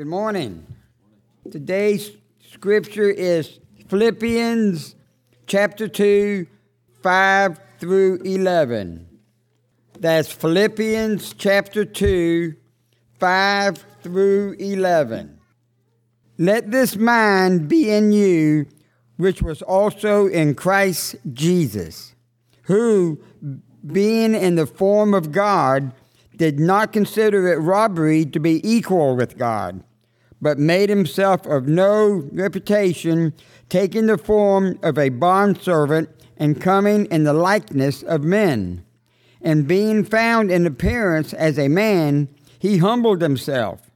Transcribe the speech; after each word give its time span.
Good 0.00 0.06
morning. 0.06 0.66
Today's 1.50 2.12
scripture 2.54 3.10
is 3.10 3.60
Philippians 3.88 4.94
chapter 5.46 5.88
2, 5.88 6.46
5 7.02 7.60
through 7.78 8.22
11. 8.24 9.06
That's 9.98 10.32
Philippians 10.32 11.34
chapter 11.34 11.84
2, 11.84 12.54
5 13.18 13.84
through 14.02 14.56
11. 14.58 15.38
Let 16.38 16.70
this 16.70 16.96
mind 16.96 17.68
be 17.68 17.90
in 17.90 18.10
you, 18.10 18.68
which 19.18 19.42
was 19.42 19.60
also 19.60 20.28
in 20.28 20.54
Christ 20.54 21.16
Jesus, 21.34 22.14
who, 22.62 23.20
being 23.86 24.34
in 24.34 24.54
the 24.54 24.64
form 24.64 25.12
of 25.12 25.30
God, 25.30 25.92
did 26.38 26.58
not 26.58 26.90
consider 26.90 27.52
it 27.52 27.56
robbery 27.56 28.24
to 28.24 28.40
be 28.40 28.66
equal 28.66 29.14
with 29.14 29.36
God, 29.36 29.84
but 30.40 30.58
made 30.58 30.88
himself 30.88 31.46
of 31.46 31.68
no 31.68 32.28
reputation, 32.32 33.34
taking 33.68 34.06
the 34.06 34.18
form 34.18 34.78
of 34.82 34.98
a 34.98 35.10
bondservant 35.10 36.08
and 36.36 36.60
coming 36.60 37.06
in 37.06 37.24
the 37.24 37.32
likeness 37.32 38.02
of 38.02 38.22
men. 38.22 38.84
And 39.42 39.68
being 39.68 40.04
found 40.04 40.50
in 40.50 40.66
appearance 40.66 41.32
as 41.34 41.58
a 41.58 41.68
man, 41.68 42.28
he 42.58 42.78
humbled 42.78 43.22
himself 43.22 43.90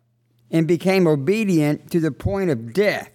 and 0.51 0.69
became 0.69 1.07
obedient 1.07 1.91
to 1.91 2.01
the 2.01 2.13
point 2.13 2.51
of 2.51 2.73
death, 2.73 3.11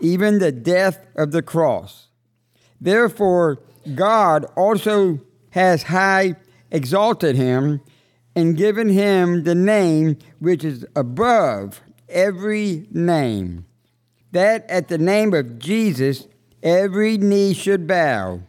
even 0.00 0.38
the 0.38 0.52
death 0.52 1.06
of 1.16 1.32
the 1.32 1.42
cross. 1.42 2.08
Therefore, 2.80 3.58
God 3.94 4.46
also 4.56 5.20
has 5.50 5.84
high 5.84 6.36
exalted 6.70 7.36
him 7.36 7.80
and 8.34 8.56
given 8.56 8.88
him 8.88 9.44
the 9.44 9.54
name 9.54 10.18
which 10.40 10.64
is 10.64 10.84
above 10.96 11.80
every 12.14 12.86
name, 12.90 13.66
that 14.32 14.68
at 14.70 14.88
the 14.88 14.98
name 14.98 15.34
of 15.34 15.58
Jesus 15.58 16.26
every 16.62 17.18
knee 17.18 17.52
should 17.52 17.86
bow, 17.86 18.40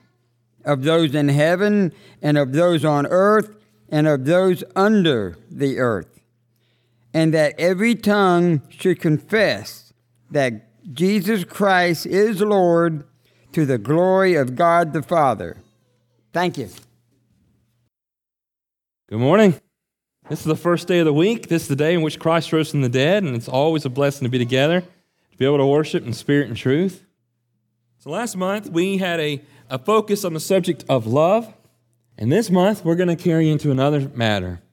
of 0.64 0.84
those 0.84 1.14
in 1.14 1.28
heaven, 1.28 1.92
and 2.22 2.38
of 2.38 2.54
those 2.54 2.86
on 2.86 3.06
earth, 3.08 3.56
and 3.90 4.08
of 4.08 4.26
those 4.26 4.64
under 4.76 5.38
the 5.52 5.80
earth, 5.80 6.22
and 7.14 7.34
that 7.34 7.54
every 7.60 7.94
tongue 7.94 8.62
should 8.70 9.00
confess 9.00 9.94
that 10.32 10.94
Jesus 10.94 11.44
Christ 11.44 12.06
is 12.06 12.42
Lord 12.42 13.06
to 13.52 13.66
the 13.66 13.78
glory 13.78 14.36
of 14.36 14.56
God 14.56 14.94
the 14.94 15.04
Father. 15.04 15.58
Thank 16.34 16.58
you. 16.58 16.70
Good 19.08 19.20
morning. 19.20 19.60
This 20.28 20.40
is 20.40 20.46
the 20.46 20.56
first 20.56 20.88
day 20.88 20.98
of 21.00 21.06
the 21.06 21.14
week. 21.14 21.50
This 21.50 21.64
is 21.64 21.68
the 21.68 21.76
day 21.76 21.94
in 21.94 22.02
which 22.02 22.18
Christ 22.18 22.52
rose 22.52 22.72
from 22.72 22.82
the 22.82 22.90
dead, 22.90 23.22
and 23.22 23.36
it's 23.36 23.48
always 23.48 23.86
a 23.86 23.92
blessing 23.92 24.26
to 24.26 24.30
be 24.30 24.40
together, 24.40 24.82
to 24.82 25.38
be 25.38 25.46
able 25.46 25.60
to 25.60 25.68
worship 25.68 26.04
in 26.04 26.14
spirit 26.14 26.48
and 26.48 26.58
truth. 26.58 27.06
So, 28.00 28.10
last 28.10 28.36
month 28.36 28.72
we 28.72 28.98
had 28.98 29.20
a, 29.20 29.44
a 29.70 29.78
focus 29.78 30.26
on 30.26 30.34
the 30.34 30.40
subject 30.40 30.84
of 30.90 31.06
love, 31.06 31.54
and 32.18 32.32
this 32.32 32.50
month 32.50 32.84
we're 32.84 32.96
going 32.96 33.16
to 33.16 33.16
carry 33.16 33.52
into 33.52 33.70
another 33.70 34.10
matter. 34.16 34.64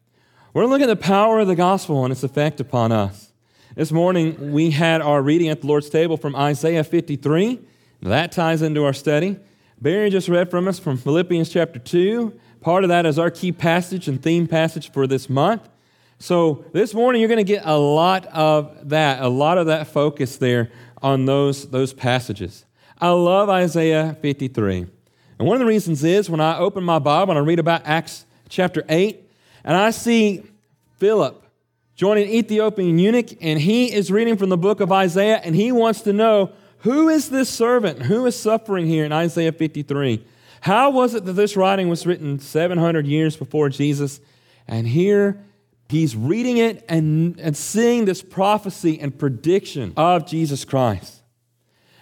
We're 0.54 0.62
going 0.62 0.70
to 0.70 0.72
look 0.72 0.90
at 0.90 0.98
the 0.98 1.04
power 1.04 1.40
of 1.40 1.48
the 1.48 1.54
gospel 1.54 2.02
and 2.02 2.12
its 2.12 2.22
effect 2.22 2.58
upon 2.58 2.90
us. 2.90 3.34
This 3.76 3.92
morning 3.92 4.52
we 4.52 4.70
had 4.70 5.02
our 5.02 5.20
reading 5.20 5.50
at 5.50 5.60
the 5.60 5.66
Lord's 5.66 5.90
table 5.90 6.16
from 6.16 6.34
Isaiah 6.34 6.82
53. 6.82 7.60
That 8.00 8.32
ties 8.32 8.62
into 8.62 8.86
our 8.86 8.94
study. 8.94 9.38
Barry 9.78 10.08
just 10.08 10.30
read 10.30 10.50
from 10.50 10.66
us 10.66 10.78
from 10.78 10.96
Philippians 10.96 11.50
chapter 11.50 11.78
2 11.78 12.40
Part 12.62 12.84
of 12.84 12.88
that 12.90 13.06
is 13.06 13.18
our 13.18 13.30
key 13.30 13.50
passage 13.50 14.06
and 14.06 14.22
theme 14.22 14.46
passage 14.46 14.92
for 14.92 15.08
this 15.08 15.28
month. 15.28 15.68
So 16.20 16.64
this 16.72 16.94
morning 16.94 17.20
you're 17.20 17.28
going 17.28 17.44
to 17.44 17.52
get 17.52 17.66
a 17.66 17.76
lot 17.76 18.24
of 18.26 18.88
that, 18.90 19.20
a 19.20 19.28
lot 19.28 19.58
of 19.58 19.66
that 19.66 19.88
focus 19.88 20.36
there 20.36 20.70
on 21.02 21.26
those, 21.26 21.68
those 21.70 21.92
passages. 21.92 22.64
I 23.00 23.08
love 23.10 23.48
Isaiah 23.48 24.16
53. 24.22 24.86
And 25.38 25.48
one 25.48 25.56
of 25.56 25.58
the 25.58 25.66
reasons 25.66 26.04
is 26.04 26.30
when 26.30 26.40
I 26.40 26.56
open 26.56 26.84
my 26.84 27.00
Bible 27.00 27.32
and 27.32 27.38
I 27.38 27.42
read 27.42 27.58
about 27.58 27.82
Acts 27.84 28.26
chapter 28.48 28.84
8, 28.88 29.28
and 29.64 29.76
I 29.76 29.90
see 29.90 30.44
Philip 30.98 31.44
joining 31.96 32.28
an 32.28 32.30
Ethiopian 32.30 32.96
eunuch, 32.96 33.30
and 33.40 33.58
he 33.58 33.92
is 33.92 34.12
reading 34.12 34.36
from 34.36 34.50
the 34.50 34.56
book 34.56 34.78
of 34.78 34.92
Isaiah, 34.92 35.40
and 35.42 35.56
he 35.56 35.72
wants 35.72 36.02
to 36.02 36.12
know 36.12 36.52
who 36.78 37.08
is 37.08 37.28
this 37.28 37.48
servant? 37.48 38.02
Who 38.02 38.24
is 38.26 38.38
suffering 38.38 38.86
here 38.86 39.04
in 39.04 39.10
Isaiah 39.10 39.52
53? 39.52 40.24
How 40.62 40.90
was 40.90 41.16
it 41.16 41.24
that 41.24 41.32
this 41.32 41.56
writing 41.56 41.88
was 41.88 42.06
written 42.06 42.38
700 42.38 43.04
years 43.04 43.36
before 43.36 43.68
Jesus? 43.68 44.20
And 44.68 44.86
here 44.86 45.44
he's 45.88 46.14
reading 46.14 46.58
it 46.58 46.84
and, 46.88 47.36
and 47.40 47.56
seeing 47.56 48.04
this 48.04 48.22
prophecy 48.22 49.00
and 49.00 49.18
prediction 49.18 49.92
of 49.96 50.24
Jesus 50.24 50.64
Christ. 50.64 51.20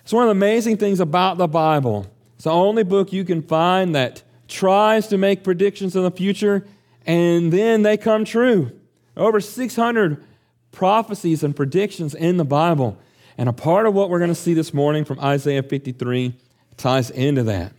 It's 0.03 0.12
one 0.12 0.25
of 0.25 0.26
the 0.26 0.32
amazing 0.32 0.76
things 0.76 1.00
about 1.00 1.38
the 1.38 1.48
Bible. 1.48 2.06
It's 2.34 2.44
the 2.44 2.50
only 2.50 2.82
book 2.82 3.15
you 3.15 3.25
can 3.25 3.41
find 3.41 3.94
that 3.94 4.22
tries 4.47 5.06
to 5.06 5.16
make 5.16 5.42
predictions 5.42 5.97
of 5.97 6.03
the 6.03 6.10
future 6.10 6.66
and 7.06 7.50
then 7.50 7.81
they 7.81 7.97
come 7.97 8.27
true. 8.27 8.72
Over 9.16 9.41
600 9.41 10.22
prophecies 10.71 11.42
and 11.42 11.56
predictions 11.56 12.15
in 12.15 12.37
the 12.37 12.44
Bible. 12.44 12.98
And 13.38 13.48
a 13.48 13.54
part 13.54 13.87
of 13.87 13.94
what 13.94 14.10
we're 14.10 14.19
going 14.19 14.28
to 14.28 14.34
see 14.34 14.53
this 14.53 14.75
morning 14.75 15.06
from 15.06 15.19
Isaiah 15.19 15.62
53 15.62 16.37
ties 16.77 17.09
into 17.09 17.42
that. 17.44 17.72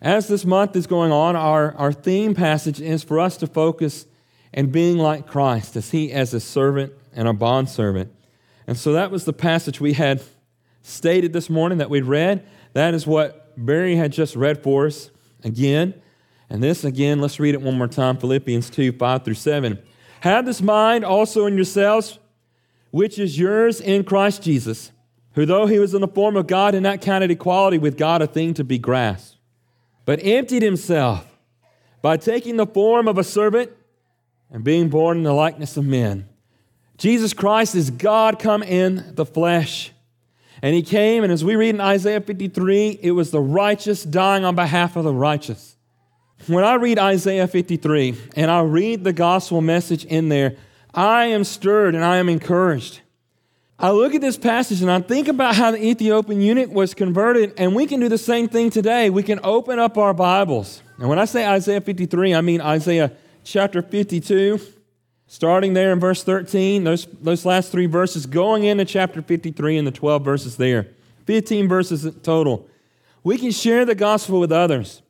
As 0.00 0.28
this 0.28 0.44
month 0.44 0.76
is 0.76 0.86
going 0.86 1.10
on, 1.10 1.34
our, 1.34 1.74
our 1.76 1.92
theme 1.92 2.34
passage 2.34 2.80
is 2.80 3.02
for 3.02 3.18
us 3.18 3.36
to 3.38 3.46
focus 3.46 4.06
and 4.54 4.70
being 4.70 4.96
like 4.96 5.26
Christ, 5.26 5.76
as 5.76 5.90
he 5.90 6.12
as 6.12 6.32
a 6.32 6.40
servant 6.40 6.92
and 7.12 7.26
a 7.26 7.32
bondservant. 7.32 8.14
And 8.66 8.76
so 8.76 8.92
that 8.92 9.10
was 9.10 9.24
the 9.24 9.32
passage 9.32 9.80
we 9.80 9.94
had 9.94 10.22
stated 10.82 11.32
this 11.32 11.50
morning 11.50 11.78
that 11.78 11.90
we 11.90 12.00
read. 12.00 12.46
That 12.74 12.94
is 12.94 13.06
what 13.06 13.52
Barry 13.56 13.96
had 13.96 14.12
just 14.12 14.36
read 14.36 14.62
for 14.62 14.86
us 14.86 15.10
again. 15.42 15.94
And 16.48 16.62
this 16.62 16.84
again, 16.84 17.20
let's 17.20 17.40
read 17.40 17.54
it 17.54 17.60
one 17.60 17.76
more 17.76 17.88
time 17.88 18.16
Philippians 18.18 18.70
2 18.70 18.92
5 18.92 19.24
through 19.24 19.34
7. 19.34 19.78
Have 20.20 20.46
this 20.46 20.62
mind 20.62 21.04
also 21.04 21.46
in 21.46 21.56
yourselves, 21.56 22.18
which 22.90 23.18
is 23.18 23.38
yours 23.38 23.80
in 23.80 24.04
Christ 24.04 24.42
Jesus, 24.42 24.92
who 25.32 25.44
though 25.44 25.66
he 25.66 25.78
was 25.78 25.92
in 25.92 26.00
the 26.00 26.08
form 26.08 26.36
of 26.36 26.46
God, 26.46 26.70
did 26.70 26.82
not 26.82 27.00
count 27.00 27.24
equality 27.24 27.78
with 27.78 27.98
God 27.98 28.22
a 28.22 28.26
thing 28.26 28.54
to 28.54 28.64
be 28.64 28.78
grasped 28.78 29.37
but 30.08 30.24
emptied 30.24 30.62
himself 30.62 31.38
by 32.00 32.16
taking 32.16 32.56
the 32.56 32.64
form 32.64 33.06
of 33.06 33.18
a 33.18 33.22
servant 33.22 33.70
and 34.50 34.64
being 34.64 34.88
born 34.88 35.18
in 35.18 35.22
the 35.22 35.34
likeness 35.34 35.76
of 35.76 35.84
men. 35.84 36.26
Jesus 36.96 37.34
Christ 37.34 37.74
is 37.74 37.90
God 37.90 38.38
come 38.38 38.62
in 38.62 39.14
the 39.16 39.26
flesh. 39.26 39.92
And 40.62 40.74
he 40.74 40.80
came, 40.80 41.24
and 41.24 41.30
as 41.30 41.44
we 41.44 41.56
read 41.56 41.74
in 41.74 41.82
Isaiah 41.82 42.22
53, 42.22 43.00
it 43.02 43.10
was 43.10 43.30
the 43.30 43.42
righteous 43.42 44.02
dying 44.02 44.46
on 44.46 44.54
behalf 44.54 44.96
of 44.96 45.04
the 45.04 45.12
righteous. 45.12 45.76
When 46.46 46.64
I 46.64 46.76
read 46.76 46.98
Isaiah 46.98 47.46
53 47.46 48.16
and 48.34 48.50
I 48.50 48.62
read 48.62 49.04
the 49.04 49.12
gospel 49.12 49.60
message 49.60 50.06
in 50.06 50.30
there, 50.30 50.56
I 50.94 51.26
am 51.26 51.44
stirred 51.44 51.94
and 51.94 52.02
I 52.02 52.16
am 52.16 52.30
encouraged. 52.30 53.02
I 53.80 53.92
look 53.92 54.12
at 54.14 54.20
this 54.20 54.36
passage 54.36 54.82
and 54.82 54.90
I 54.90 55.00
think 55.00 55.28
about 55.28 55.54
how 55.54 55.70
the 55.70 55.80
Ethiopian 55.80 56.40
eunuch 56.40 56.70
was 56.70 56.94
converted, 56.94 57.54
and 57.56 57.76
we 57.76 57.86
can 57.86 58.00
do 58.00 58.08
the 58.08 58.18
same 58.18 58.48
thing 58.48 58.70
today. 58.70 59.08
We 59.08 59.22
can 59.22 59.38
open 59.44 59.78
up 59.78 59.96
our 59.96 60.12
Bibles. 60.12 60.82
And 60.98 61.08
when 61.08 61.20
I 61.20 61.26
say 61.26 61.46
Isaiah 61.46 61.80
53, 61.80 62.34
I 62.34 62.40
mean 62.40 62.60
Isaiah 62.60 63.12
chapter 63.44 63.80
52, 63.80 64.58
starting 65.28 65.74
there 65.74 65.92
in 65.92 66.00
verse 66.00 66.24
13, 66.24 66.82
those, 66.82 67.06
those 67.22 67.44
last 67.44 67.70
three 67.70 67.86
verses, 67.86 68.26
going 68.26 68.64
into 68.64 68.84
chapter 68.84 69.22
53 69.22 69.78
and 69.78 69.86
the 69.86 69.92
12 69.92 70.24
verses 70.24 70.56
there, 70.56 70.88
15 71.26 71.68
verses 71.68 72.04
total. 72.24 72.68
We 73.22 73.38
can 73.38 73.52
share 73.52 73.84
the 73.84 73.94
gospel 73.94 74.40
with 74.40 74.50
others. 74.50 75.02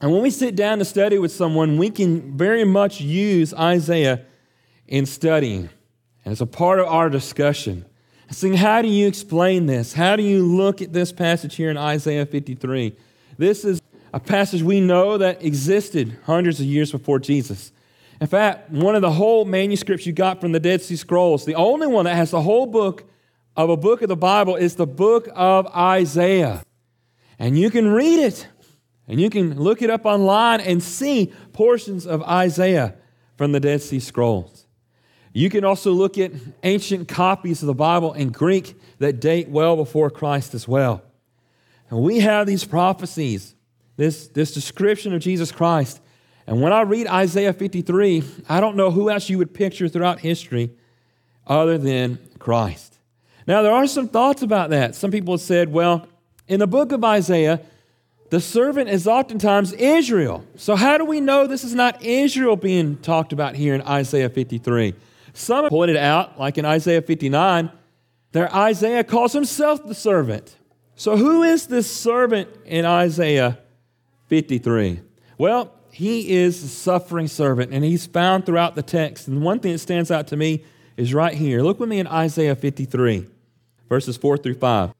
And 0.00 0.10
when 0.10 0.22
we 0.22 0.30
sit 0.30 0.56
down 0.56 0.78
to 0.78 0.86
study 0.86 1.18
with 1.18 1.32
someone, 1.32 1.76
we 1.76 1.90
can 1.90 2.38
very 2.38 2.64
much 2.64 3.02
use 3.02 3.52
Isaiah 3.52 4.24
in 4.88 5.04
studying. 5.04 5.68
And 6.24 6.32
it's 6.32 6.40
a 6.40 6.46
part 6.46 6.78
of 6.78 6.86
our 6.86 7.10
discussion. 7.10 7.84
Saying, 8.30 8.54
how 8.54 8.82
do 8.82 8.88
you 8.88 9.06
explain 9.06 9.66
this? 9.66 9.92
How 9.92 10.16
do 10.16 10.22
you 10.22 10.44
look 10.44 10.82
at 10.82 10.92
this 10.92 11.12
passage 11.12 11.54
here 11.54 11.70
in 11.70 11.76
Isaiah 11.76 12.26
53? 12.26 12.96
This 13.38 13.64
is 13.64 13.80
a 14.12 14.20
passage 14.20 14.62
we 14.62 14.80
know 14.80 15.18
that 15.18 15.44
existed 15.44 16.16
hundreds 16.24 16.60
of 16.60 16.66
years 16.66 16.90
before 16.92 17.18
Jesus. 17.18 17.72
In 18.20 18.26
fact, 18.26 18.70
one 18.70 18.94
of 18.94 19.02
the 19.02 19.10
whole 19.10 19.44
manuscripts 19.44 20.06
you 20.06 20.12
got 20.12 20.40
from 20.40 20.52
the 20.52 20.60
Dead 20.60 20.80
Sea 20.80 20.96
Scrolls, 20.96 21.44
the 21.44 21.56
only 21.56 21.86
one 21.86 22.04
that 22.04 22.14
has 22.14 22.30
the 22.30 22.40
whole 22.40 22.66
book 22.66 23.04
of 23.56 23.70
a 23.70 23.76
book 23.76 24.02
of 24.02 24.08
the 24.08 24.16
Bible 24.16 24.54
is 24.54 24.76
the 24.76 24.86
book 24.86 25.28
of 25.34 25.66
Isaiah. 25.74 26.62
And 27.38 27.58
you 27.58 27.70
can 27.70 27.88
read 27.88 28.20
it, 28.20 28.46
and 29.08 29.20
you 29.20 29.30
can 29.30 29.60
look 29.60 29.82
it 29.82 29.90
up 29.90 30.06
online 30.06 30.60
and 30.60 30.80
see 30.80 31.32
portions 31.52 32.06
of 32.06 32.22
Isaiah 32.22 32.94
from 33.36 33.50
the 33.50 33.58
Dead 33.58 33.82
Sea 33.82 33.98
Scrolls. 33.98 34.53
You 35.36 35.50
can 35.50 35.64
also 35.64 35.90
look 35.90 36.16
at 36.16 36.30
ancient 36.62 37.08
copies 37.08 37.60
of 37.60 37.66
the 37.66 37.74
Bible 37.74 38.12
in 38.12 38.30
Greek 38.30 38.80
that 39.00 39.20
date 39.20 39.48
well 39.48 39.74
before 39.74 40.08
Christ 40.08 40.54
as 40.54 40.68
well. 40.68 41.02
And 41.90 42.00
we 42.00 42.20
have 42.20 42.46
these 42.46 42.64
prophecies, 42.64 43.56
this, 43.96 44.28
this 44.28 44.54
description 44.54 45.12
of 45.12 45.20
Jesus 45.20 45.50
Christ. 45.50 46.00
And 46.46 46.62
when 46.62 46.72
I 46.72 46.82
read 46.82 47.08
Isaiah 47.08 47.52
53, 47.52 48.22
I 48.48 48.60
don't 48.60 48.76
know 48.76 48.92
who 48.92 49.10
else 49.10 49.28
you 49.28 49.38
would 49.38 49.52
picture 49.52 49.88
throughout 49.88 50.20
history 50.20 50.70
other 51.48 51.78
than 51.78 52.20
Christ. 52.38 53.00
Now, 53.44 53.62
there 53.62 53.72
are 53.72 53.88
some 53.88 54.06
thoughts 54.06 54.42
about 54.42 54.70
that. 54.70 54.94
Some 54.94 55.10
people 55.10 55.34
have 55.34 55.40
said, 55.40 55.72
well, 55.72 56.06
in 56.46 56.60
the 56.60 56.68
book 56.68 56.92
of 56.92 57.02
Isaiah, 57.02 57.60
the 58.30 58.40
servant 58.40 58.88
is 58.88 59.08
oftentimes 59.08 59.72
Israel. 59.72 60.44
So, 60.56 60.76
how 60.76 60.96
do 60.96 61.04
we 61.04 61.20
know 61.20 61.46
this 61.48 61.64
is 61.64 61.74
not 61.74 62.02
Israel 62.04 62.54
being 62.54 62.98
talked 62.98 63.32
about 63.32 63.56
here 63.56 63.74
in 63.74 63.82
Isaiah 63.82 64.30
53? 64.30 64.94
Some 65.34 65.68
pointed 65.68 65.96
out, 65.96 66.38
like 66.38 66.56
in 66.56 66.64
Isaiah 66.64 67.02
59, 67.02 67.70
that 68.32 68.54
Isaiah 68.54 69.04
calls 69.04 69.32
himself 69.32 69.86
the 69.86 69.94
servant. 69.94 70.56
So, 70.96 71.16
who 71.16 71.42
is 71.42 71.66
this 71.66 71.90
servant 71.90 72.48
in 72.64 72.84
Isaiah 72.84 73.58
53? 74.28 75.00
Well, 75.36 75.72
he 75.90 76.30
is 76.36 76.62
the 76.62 76.68
suffering 76.68 77.28
servant, 77.28 77.72
and 77.72 77.84
he's 77.84 78.06
found 78.06 78.46
throughout 78.46 78.74
the 78.74 78.82
text. 78.82 79.28
And 79.28 79.42
one 79.42 79.60
thing 79.60 79.72
that 79.72 79.78
stands 79.78 80.10
out 80.10 80.28
to 80.28 80.36
me 80.36 80.64
is 80.96 81.12
right 81.12 81.34
here. 81.34 81.62
Look 81.62 81.80
with 81.80 81.88
me 81.88 81.98
in 81.98 82.06
Isaiah 82.06 82.56
53, 82.56 83.26
verses 83.88 84.16
4 84.16 84.38
through 84.38 84.54
5. 84.54 84.94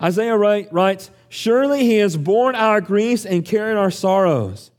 Isaiah 0.00 0.36
writes, 0.36 1.10
Surely 1.28 1.80
he 1.84 1.98
has 1.98 2.16
borne 2.16 2.54
our 2.54 2.80
griefs 2.80 3.24
and 3.26 3.44
carried 3.44 3.76
our 3.76 3.90
sorrows. 3.90 4.70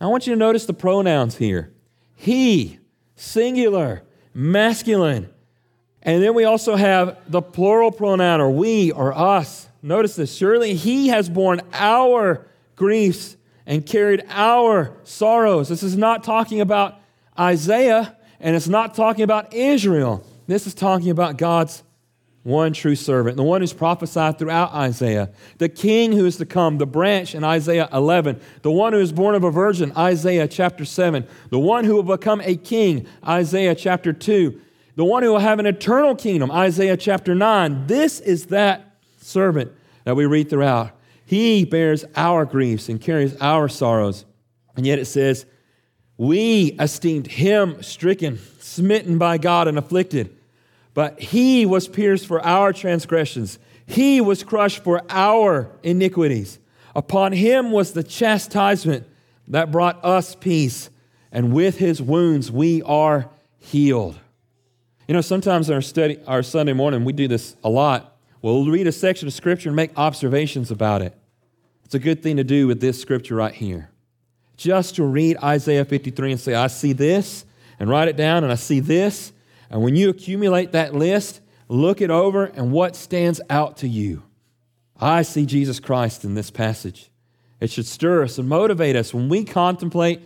I 0.00 0.06
want 0.06 0.26
you 0.26 0.34
to 0.34 0.38
notice 0.38 0.66
the 0.66 0.74
pronouns 0.74 1.36
here 1.36 1.72
he, 2.14 2.78
singular, 3.14 4.02
masculine. 4.36 5.30
And 6.02 6.22
then 6.22 6.34
we 6.34 6.44
also 6.44 6.76
have 6.76 7.16
the 7.26 7.40
plural 7.40 7.90
pronoun, 7.90 8.40
or 8.40 8.50
we, 8.50 8.92
or 8.92 9.16
us. 9.16 9.66
Notice 9.82 10.14
this. 10.14 10.36
Surely 10.36 10.74
he 10.74 11.08
has 11.08 11.28
borne 11.30 11.62
our 11.72 12.46
griefs 12.76 13.36
and 13.64 13.84
carried 13.84 14.24
our 14.28 14.92
sorrows. 15.04 15.70
This 15.70 15.82
is 15.82 15.96
not 15.96 16.22
talking 16.22 16.60
about 16.60 17.00
Isaiah, 17.38 18.14
and 18.38 18.54
it's 18.54 18.68
not 18.68 18.94
talking 18.94 19.24
about 19.24 19.54
Israel. 19.54 20.22
This 20.46 20.66
is 20.66 20.74
talking 20.74 21.10
about 21.10 21.38
God's 21.38 21.82
one 22.46 22.72
true 22.72 22.94
servant, 22.94 23.36
the 23.36 23.42
one 23.42 23.60
who's 23.60 23.72
prophesied 23.72 24.38
throughout 24.38 24.72
Isaiah, 24.72 25.30
the 25.58 25.68
king 25.68 26.12
who 26.12 26.24
is 26.26 26.36
to 26.36 26.46
come, 26.46 26.78
the 26.78 26.86
branch 26.86 27.34
in 27.34 27.42
Isaiah 27.42 27.88
11, 27.92 28.40
the 28.62 28.70
one 28.70 28.92
who 28.92 29.00
is 29.00 29.10
born 29.10 29.34
of 29.34 29.42
a 29.42 29.50
virgin, 29.50 29.92
Isaiah 29.96 30.46
chapter 30.46 30.84
7, 30.84 31.26
the 31.50 31.58
one 31.58 31.82
who 31.82 31.96
will 31.96 32.04
become 32.04 32.40
a 32.42 32.54
king, 32.54 33.08
Isaiah 33.26 33.74
chapter 33.74 34.12
2, 34.12 34.60
the 34.94 35.04
one 35.04 35.24
who 35.24 35.32
will 35.32 35.40
have 35.40 35.58
an 35.58 35.66
eternal 35.66 36.14
kingdom, 36.14 36.52
Isaiah 36.52 36.96
chapter 36.96 37.34
9. 37.34 37.88
This 37.88 38.20
is 38.20 38.46
that 38.46 38.94
servant 39.20 39.72
that 40.04 40.14
we 40.14 40.24
read 40.24 40.48
throughout. 40.48 40.92
He 41.24 41.64
bears 41.64 42.04
our 42.14 42.44
griefs 42.44 42.88
and 42.88 43.00
carries 43.00 43.36
our 43.40 43.68
sorrows. 43.68 44.24
And 44.76 44.86
yet 44.86 45.00
it 45.00 45.06
says, 45.06 45.46
We 46.16 46.76
esteemed 46.78 47.26
him 47.26 47.82
stricken, 47.82 48.38
smitten 48.60 49.18
by 49.18 49.38
God, 49.38 49.66
and 49.66 49.76
afflicted. 49.76 50.35
But 50.96 51.20
he 51.20 51.66
was 51.66 51.88
pierced 51.88 52.26
for 52.26 52.40
our 52.40 52.72
transgressions, 52.72 53.58
he 53.84 54.18
was 54.22 54.42
crushed 54.42 54.82
for 54.82 55.02
our 55.10 55.70
iniquities. 55.82 56.58
Upon 56.94 57.32
him 57.32 57.70
was 57.70 57.92
the 57.92 58.02
chastisement 58.02 59.06
that 59.48 59.70
brought 59.70 60.02
us 60.02 60.34
peace, 60.34 60.88
and 61.30 61.52
with 61.52 61.76
his 61.76 62.00
wounds 62.00 62.50
we 62.50 62.80
are 62.82 63.28
healed. 63.58 64.18
You 65.06 65.12
know, 65.12 65.20
sometimes 65.20 65.68
in 65.68 65.74
our 65.74 65.82
study, 65.82 66.18
our 66.26 66.42
Sunday 66.42 66.72
morning, 66.72 67.04
we 67.04 67.12
do 67.12 67.28
this 67.28 67.56
a 67.62 67.68
lot. 67.68 68.16
We'll 68.40 68.64
read 68.64 68.86
a 68.86 68.92
section 68.92 69.28
of 69.28 69.34
scripture 69.34 69.68
and 69.68 69.76
make 69.76 69.90
observations 69.98 70.70
about 70.70 71.02
it. 71.02 71.14
It's 71.84 71.94
a 71.94 71.98
good 71.98 72.22
thing 72.22 72.38
to 72.38 72.44
do 72.44 72.66
with 72.66 72.80
this 72.80 72.98
scripture 72.98 73.34
right 73.34 73.54
here. 73.54 73.90
Just 74.56 74.96
to 74.96 75.04
read 75.04 75.36
Isaiah 75.42 75.84
53 75.84 76.32
and 76.32 76.40
say, 76.40 76.54
I 76.54 76.68
see 76.68 76.94
this, 76.94 77.44
and 77.78 77.90
write 77.90 78.08
it 78.08 78.16
down, 78.16 78.44
and 78.44 78.50
I 78.50 78.56
see 78.56 78.80
this, 78.80 79.34
and 79.70 79.82
when 79.82 79.96
you 79.96 80.08
accumulate 80.08 80.72
that 80.72 80.94
list, 80.94 81.40
look 81.68 82.00
it 82.00 82.10
over 82.10 82.44
and 82.44 82.72
what 82.72 82.96
stands 82.96 83.40
out 83.50 83.78
to 83.78 83.88
you. 83.88 84.22
I 84.98 85.22
see 85.22 85.46
Jesus 85.46 85.80
Christ 85.80 86.24
in 86.24 86.34
this 86.34 86.50
passage. 86.50 87.10
It 87.60 87.70
should 87.70 87.86
stir 87.86 88.22
us 88.22 88.38
and 88.38 88.48
motivate 88.48 88.96
us 88.96 89.12
when 89.12 89.28
we 89.28 89.44
contemplate 89.44 90.20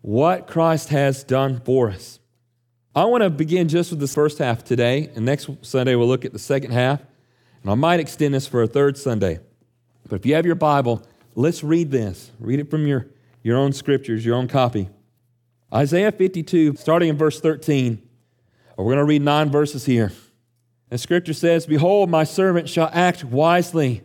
what 0.00 0.46
Christ 0.46 0.90
has 0.90 1.24
done 1.24 1.60
for 1.60 1.90
us. 1.90 2.20
I 2.94 3.06
want 3.06 3.22
to 3.22 3.30
begin 3.30 3.68
just 3.68 3.90
with 3.90 4.00
this 4.00 4.14
first 4.14 4.38
half 4.38 4.62
today, 4.62 5.10
and 5.16 5.24
next 5.24 5.48
Sunday 5.62 5.96
we'll 5.96 6.06
look 6.06 6.24
at 6.24 6.32
the 6.32 6.38
second 6.38 6.70
half. 6.72 7.00
And 7.62 7.70
I 7.70 7.74
might 7.74 7.98
extend 7.98 8.34
this 8.34 8.46
for 8.46 8.62
a 8.62 8.66
third 8.66 8.98
Sunday. 8.98 9.40
But 10.08 10.16
if 10.16 10.26
you 10.26 10.34
have 10.34 10.46
your 10.46 10.54
Bible, 10.54 11.02
let's 11.34 11.64
read 11.64 11.90
this. 11.90 12.30
Read 12.38 12.60
it 12.60 12.70
from 12.70 12.86
your, 12.86 13.08
your 13.42 13.56
own 13.56 13.72
scriptures, 13.72 14.24
your 14.24 14.36
own 14.36 14.46
copy. 14.46 14.90
Isaiah 15.72 16.12
52, 16.12 16.76
starting 16.76 17.08
in 17.08 17.16
verse 17.16 17.40
13. 17.40 18.03
We're 18.76 18.84
going 18.84 18.98
to 18.98 19.04
read 19.04 19.22
nine 19.22 19.50
verses 19.50 19.86
here. 19.86 20.12
And 20.90 21.00
scripture 21.00 21.32
says, 21.32 21.66
Behold, 21.66 22.10
my 22.10 22.24
servant 22.24 22.68
shall 22.68 22.90
act 22.92 23.24
wisely. 23.24 24.02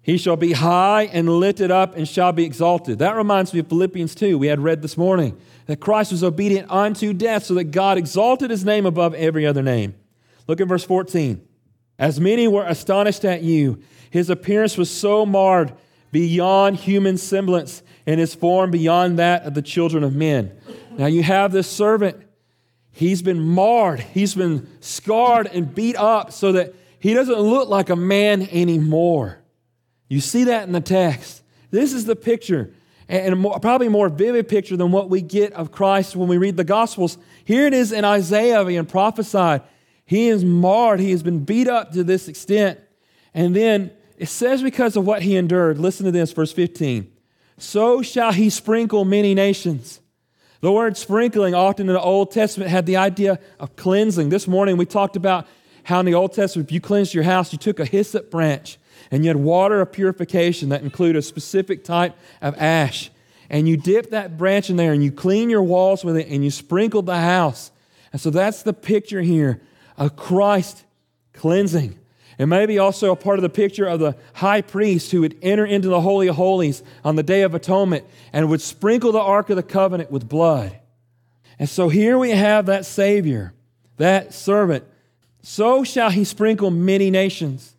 He 0.00 0.18
shall 0.18 0.36
be 0.36 0.52
high 0.52 1.04
and 1.04 1.28
lifted 1.28 1.70
up 1.70 1.96
and 1.96 2.08
shall 2.08 2.32
be 2.32 2.44
exalted. 2.44 2.98
That 2.98 3.16
reminds 3.16 3.54
me 3.54 3.60
of 3.60 3.68
Philippians 3.68 4.14
2, 4.14 4.36
we 4.36 4.48
had 4.48 4.60
read 4.60 4.82
this 4.82 4.96
morning, 4.96 5.38
that 5.66 5.78
Christ 5.78 6.10
was 6.10 6.24
obedient 6.24 6.70
unto 6.70 7.12
death 7.12 7.44
so 7.44 7.54
that 7.54 7.64
God 7.64 7.98
exalted 7.98 8.50
his 8.50 8.64
name 8.64 8.84
above 8.84 9.14
every 9.14 9.46
other 9.46 9.62
name. 9.62 9.94
Look 10.48 10.60
at 10.60 10.66
verse 10.66 10.84
14. 10.84 11.46
As 11.98 12.18
many 12.18 12.48
were 12.48 12.66
astonished 12.66 13.24
at 13.24 13.42
you, 13.42 13.80
his 14.10 14.28
appearance 14.28 14.76
was 14.76 14.90
so 14.90 15.24
marred 15.24 15.72
beyond 16.10 16.76
human 16.76 17.16
semblance, 17.16 17.82
and 18.06 18.20
his 18.20 18.34
form 18.34 18.70
beyond 18.70 19.18
that 19.18 19.44
of 19.44 19.54
the 19.54 19.62
children 19.62 20.02
of 20.04 20.14
men. 20.14 20.52
Now 20.98 21.06
you 21.06 21.22
have 21.22 21.52
this 21.52 21.70
servant 21.70 22.22
He's 22.92 23.22
been 23.22 23.40
marred, 23.40 24.00
he's 24.00 24.34
been 24.34 24.68
scarred 24.80 25.48
and 25.52 25.74
beat 25.74 25.96
up 25.96 26.30
so 26.32 26.52
that 26.52 26.74
he 26.98 27.14
doesn't 27.14 27.38
look 27.38 27.68
like 27.68 27.90
a 27.90 27.96
man 27.96 28.42
anymore. 28.50 29.38
You 30.08 30.20
see 30.20 30.44
that 30.44 30.64
in 30.64 30.72
the 30.72 30.80
text. 30.80 31.42
This 31.70 31.94
is 31.94 32.04
the 32.04 32.14
picture, 32.14 32.74
and 33.08 33.40
more, 33.40 33.58
probably 33.58 33.88
more 33.88 34.10
vivid 34.10 34.46
picture 34.46 34.76
than 34.76 34.92
what 34.92 35.08
we 35.08 35.22
get 35.22 35.54
of 35.54 35.72
Christ 35.72 36.14
when 36.14 36.28
we 36.28 36.36
read 36.36 36.58
the 36.58 36.64
Gospels. 36.64 37.16
Here 37.46 37.66
it 37.66 37.72
is 37.72 37.92
in 37.92 38.04
Isaiah 38.04 38.62
being 38.64 38.84
prophesied. 38.84 39.62
He 40.04 40.28
is 40.28 40.44
marred, 40.44 41.00
he 41.00 41.12
has 41.12 41.22
been 41.22 41.44
beat 41.44 41.68
up 41.68 41.92
to 41.92 42.04
this 42.04 42.28
extent. 42.28 42.78
And 43.32 43.56
then 43.56 43.90
it 44.18 44.28
says, 44.28 44.62
because 44.62 44.96
of 44.96 45.06
what 45.06 45.22
he 45.22 45.34
endured, 45.36 45.78
listen 45.78 46.04
to 46.04 46.12
this, 46.12 46.30
verse 46.32 46.52
15. 46.52 47.10
So 47.56 48.02
shall 48.02 48.32
he 48.32 48.50
sprinkle 48.50 49.06
many 49.06 49.34
nations. 49.34 50.00
The 50.62 50.70
word 50.70 50.96
sprinkling, 50.96 51.56
often 51.56 51.88
in 51.88 51.94
the 51.94 52.00
Old 52.00 52.30
Testament, 52.30 52.70
had 52.70 52.86
the 52.86 52.96
idea 52.96 53.40
of 53.58 53.74
cleansing. 53.74 54.28
This 54.28 54.46
morning 54.46 54.76
we 54.76 54.86
talked 54.86 55.16
about 55.16 55.48
how 55.82 55.98
in 55.98 56.06
the 56.06 56.14
Old 56.14 56.34
Testament, 56.34 56.68
if 56.68 56.72
you 56.72 56.80
cleansed 56.80 57.12
your 57.12 57.24
house, 57.24 57.52
you 57.52 57.58
took 57.58 57.80
a 57.80 57.84
hyssop 57.84 58.30
branch 58.30 58.78
and 59.10 59.24
you 59.24 59.28
had 59.28 59.36
water 59.36 59.80
of 59.80 59.90
purification 59.90 60.68
that 60.68 60.82
included 60.82 61.18
a 61.18 61.22
specific 61.22 61.82
type 61.82 62.16
of 62.40 62.54
ash. 62.58 63.10
And 63.50 63.68
you 63.68 63.76
dip 63.76 64.10
that 64.10 64.38
branch 64.38 64.70
in 64.70 64.76
there 64.76 64.92
and 64.92 65.02
you 65.02 65.10
clean 65.10 65.50
your 65.50 65.64
walls 65.64 66.04
with 66.04 66.16
it 66.16 66.28
and 66.28 66.44
you 66.44 66.50
sprinkled 66.52 67.06
the 67.06 67.18
house. 67.18 67.72
And 68.12 68.20
so 68.20 68.30
that's 68.30 68.62
the 68.62 68.72
picture 68.72 69.20
here 69.20 69.60
of 69.98 70.14
Christ 70.14 70.84
cleansing. 71.32 71.98
It 72.42 72.46
may 72.46 72.66
be 72.66 72.80
also 72.80 73.12
a 73.12 73.16
part 73.16 73.38
of 73.38 73.42
the 73.42 73.48
picture 73.48 73.86
of 73.86 74.00
the 74.00 74.16
high 74.34 74.62
priest 74.62 75.12
who 75.12 75.20
would 75.20 75.38
enter 75.42 75.64
into 75.64 75.86
the 75.86 76.00
Holy 76.00 76.26
of 76.26 76.34
Holies 76.34 76.82
on 77.04 77.14
the 77.14 77.22
Day 77.22 77.42
of 77.42 77.54
Atonement 77.54 78.04
and 78.32 78.50
would 78.50 78.60
sprinkle 78.60 79.12
the 79.12 79.20
Ark 79.20 79.48
of 79.50 79.54
the 79.54 79.62
Covenant 79.62 80.10
with 80.10 80.28
blood. 80.28 80.76
And 81.60 81.68
so 81.68 81.88
here 81.88 82.18
we 82.18 82.30
have 82.30 82.66
that 82.66 82.84
Savior, 82.84 83.54
that 83.98 84.34
servant. 84.34 84.82
So 85.42 85.84
shall 85.84 86.10
he 86.10 86.24
sprinkle 86.24 86.72
many 86.72 87.12
nations. 87.12 87.76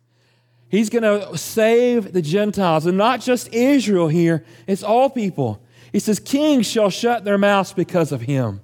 He's 0.70 0.88
going 0.88 1.02
to 1.02 1.36
save 1.36 2.14
the 2.14 2.22
Gentiles, 2.22 2.86
and 2.86 2.96
not 2.96 3.20
just 3.20 3.52
Israel 3.52 4.08
here, 4.08 4.46
it's 4.66 4.82
all 4.82 5.10
people. 5.10 5.62
He 5.92 5.98
says, 5.98 6.18
Kings 6.18 6.66
shall 6.66 6.88
shut 6.88 7.24
their 7.24 7.36
mouths 7.36 7.74
because 7.74 8.12
of 8.12 8.22
him. 8.22 8.62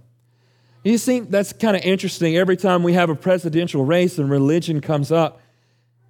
You 0.82 0.96
see, 0.96 1.20
that's 1.20 1.52
kind 1.52 1.76
of 1.76 1.82
interesting. 1.82 2.38
Every 2.38 2.56
time 2.56 2.82
we 2.82 2.94
have 2.94 3.10
a 3.10 3.14
presidential 3.14 3.84
race 3.84 4.18
and 4.18 4.30
religion 4.30 4.80
comes 4.80 5.12
up, 5.12 5.42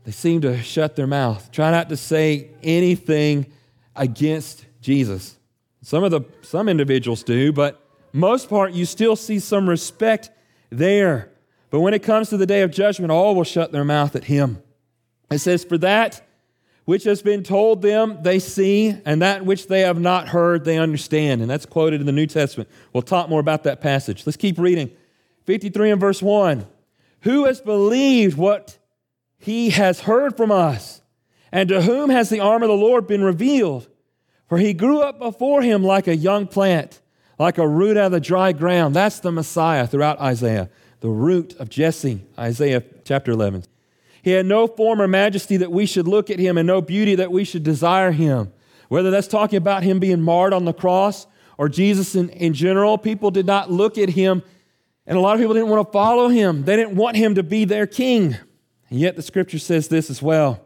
they 0.04 0.10
seem 0.10 0.40
to 0.42 0.62
shut 0.62 0.96
their 0.96 1.06
mouth, 1.06 1.50
try 1.52 1.70
not 1.70 1.88
to 1.90 1.96
say 1.96 2.50
anything 2.62 3.46
against 3.94 4.64
Jesus. 4.80 5.36
Some 5.82 6.04
of 6.04 6.10
the 6.10 6.22
some 6.42 6.68
individuals 6.68 7.22
do, 7.22 7.52
but 7.52 7.86
most 8.12 8.48
part 8.48 8.72
you 8.72 8.84
still 8.84 9.16
see 9.16 9.38
some 9.38 9.68
respect 9.68 10.30
there. 10.70 11.30
But 11.70 11.80
when 11.80 11.94
it 11.94 12.02
comes 12.02 12.30
to 12.30 12.36
the 12.36 12.46
day 12.46 12.62
of 12.62 12.70
judgment, 12.70 13.12
all 13.12 13.34
will 13.34 13.44
shut 13.44 13.72
their 13.72 13.84
mouth 13.84 14.16
at 14.16 14.24
him. 14.24 14.62
It 15.30 15.38
says, 15.38 15.64
For 15.64 15.78
that 15.78 16.26
which 16.84 17.04
has 17.04 17.22
been 17.22 17.44
told 17.44 17.82
them, 17.82 18.18
they 18.22 18.40
see, 18.40 18.96
and 19.04 19.22
that 19.22 19.44
which 19.44 19.68
they 19.68 19.82
have 19.82 20.00
not 20.00 20.28
heard, 20.28 20.64
they 20.64 20.78
understand. 20.78 21.40
And 21.40 21.48
that's 21.48 21.66
quoted 21.66 22.00
in 22.00 22.06
the 22.06 22.12
New 22.12 22.26
Testament. 22.26 22.68
We'll 22.92 23.02
talk 23.02 23.28
more 23.28 23.38
about 23.38 23.62
that 23.64 23.80
passage. 23.80 24.26
Let's 24.26 24.36
keep 24.36 24.58
reading. 24.58 24.90
53 25.44 25.92
and 25.92 26.00
verse 26.00 26.20
1. 26.20 26.66
Who 27.20 27.44
has 27.44 27.60
believed 27.60 28.36
what 28.36 28.76
he 29.40 29.70
has 29.70 30.00
heard 30.00 30.36
from 30.36 30.52
us. 30.52 31.00
And 31.50 31.68
to 31.70 31.82
whom 31.82 32.10
has 32.10 32.28
the 32.28 32.38
arm 32.38 32.62
of 32.62 32.68
the 32.68 32.74
Lord 32.76 33.08
been 33.08 33.24
revealed? 33.24 33.88
For 34.48 34.58
he 34.58 34.72
grew 34.72 35.00
up 35.00 35.18
before 35.18 35.62
him 35.62 35.82
like 35.82 36.06
a 36.06 36.14
young 36.14 36.46
plant, 36.46 37.00
like 37.38 37.58
a 37.58 37.66
root 37.66 37.96
out 37.96 38.06
of 38.06 38.12
the 38.12 38.20
dry 38.20 38.52
ground. 38.52 38.94
That's 38.94 39.18
the 39.18 39.32
Messiah 39.32 39.86
throughout 39.86 40.20
Isaiah. 40.20 40.70
the 41.00 41.08
root 41.08 41.56
of 41.56 41.70
Jesse, 41.70 42.20
Isaiah 42.38 42.84
chapter 43.04 43.32
11. 43.32 43.64
He 44.22 44.32
had 44.32 44.44
no 44.44 44.66
form 44.66 45.00
or 45.00 45.08
majesty 45.08 45.56
that 45.56 45.72
we 45.72 45.86
should 45.86 46.06
look 46.06 46.28
at 46.28 46.38
him, 46.38 46.58
and 46.58 46.66
no 46.66 46.82
beauty 46.82 47.14
that 47.14 47.32
we 47.32 47.44
should 47.44 47.62
desire 47.62 48.12
him. 48.12 48.52
Whether 48.88 49.10
that's 49.10 49.26
talking 49.26 49.56
about 49.56 49.82
him 49.82 49.98
being 49.98 50.20
marred 50.20 50.52
on 50.52 50.66
the 50.66 50.74
cross 50.74 51.26
or 51.56 51.70
Jesus 51.70 52.14
in, 52.14 52.28
in 52.28 52.52
general, 52.52 52.98
people 52.98 53.30
did 53.30 53.46
not 53.46 53.70
look 53.70 53.96
at 53.96 54.10
him, 54.10 54.42
and 55.06 55.16
a 55.16 55.20
lot 55.20 55.34
of 55.34 55.40
people 55.40 55.54
didn't 55.54 55.70
want 55.70 55.88
to 55.88 55.92
follow 55.92 56.28
him. 56.28 56.64
They 56.64 56.76
didn't 56.76 56.96
want 56.96 57.16
him 57.16 57.36
to 57.36 57.42
be 57.42 57.64
their 57.64 57.86
king. 57.86 58.36
And 58.90 58.98
yet 58.98 59.16
the 59.16 59.22
scripture 59.22 59.58
says 59.58 59.88
this 59.88 60.10
as 60.10 60.20
well 60.20 60.60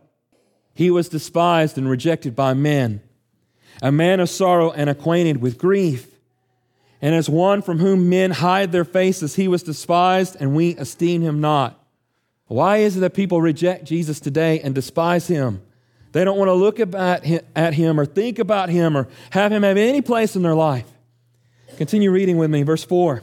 He 0.74 0.90
was 0.90 1.08
despised 1.08 1.78
and 1.78 1.88
rejected 1.88 2.34
by 2.34 2.54
men, 2.54 3.02
a 3.82 3.92
man 3.92 4.20
of 4.20 4.30
sorrow 4.30 4.72
and 4.72 4.90
acquainted 4.90 5.40
with 5.40 5.58
grief. 5.58 6.10
And 7.02 7.14
as 7.14 7.28
one 7.28 7.60
from 7.60 7.80
whom 7.80 8.08
men 8.08 8.30
hide 8.30 8.72
their 8.72 8.84
faces, 8.84 9.34
he 9.34 9.46
was 9.46 9.62
despised, 9.62 10.36
and 10.40 10.56
we 10.56 10.74
esteem 10.76 11.20
him 11.20 11.38
not. 11.38 11.78
Why 12.46 12.78
is 12.78 12.96
it 12.96 13.00
that 13.00 13.12
people 13.12 13.42
reject 13.42 13.84
Jesus 13.84 14.20
today 14.20 14.60
and 14.60 14.74
despise 14.74 15.26
him? 15.26 15.60
They 16.12 16.24
don't 16.24 16.38
want 16.38 16.48
to 16.48 16.54
look 16.54 16.80
at 16.80 17.24
him 17.24 18.00
or 18.00 18.06
think 18.06 18.38
about 18.38 18.70
him 18.70 18.96
or 18.96 19.08
have 19.30 19.52
him 19.52 19.64
have 19.64 19.76
any 19.76 20.00
place 20.00 20.34
in 20.34 20.42
their 20.42 20.54
life. 20.54 20.86
Continue 21.76 22.10
reading 22.10 22.38
with 22.38 22.50
me, 22.50 22.62
verse 22.62 22.84
4. 22.84 23.22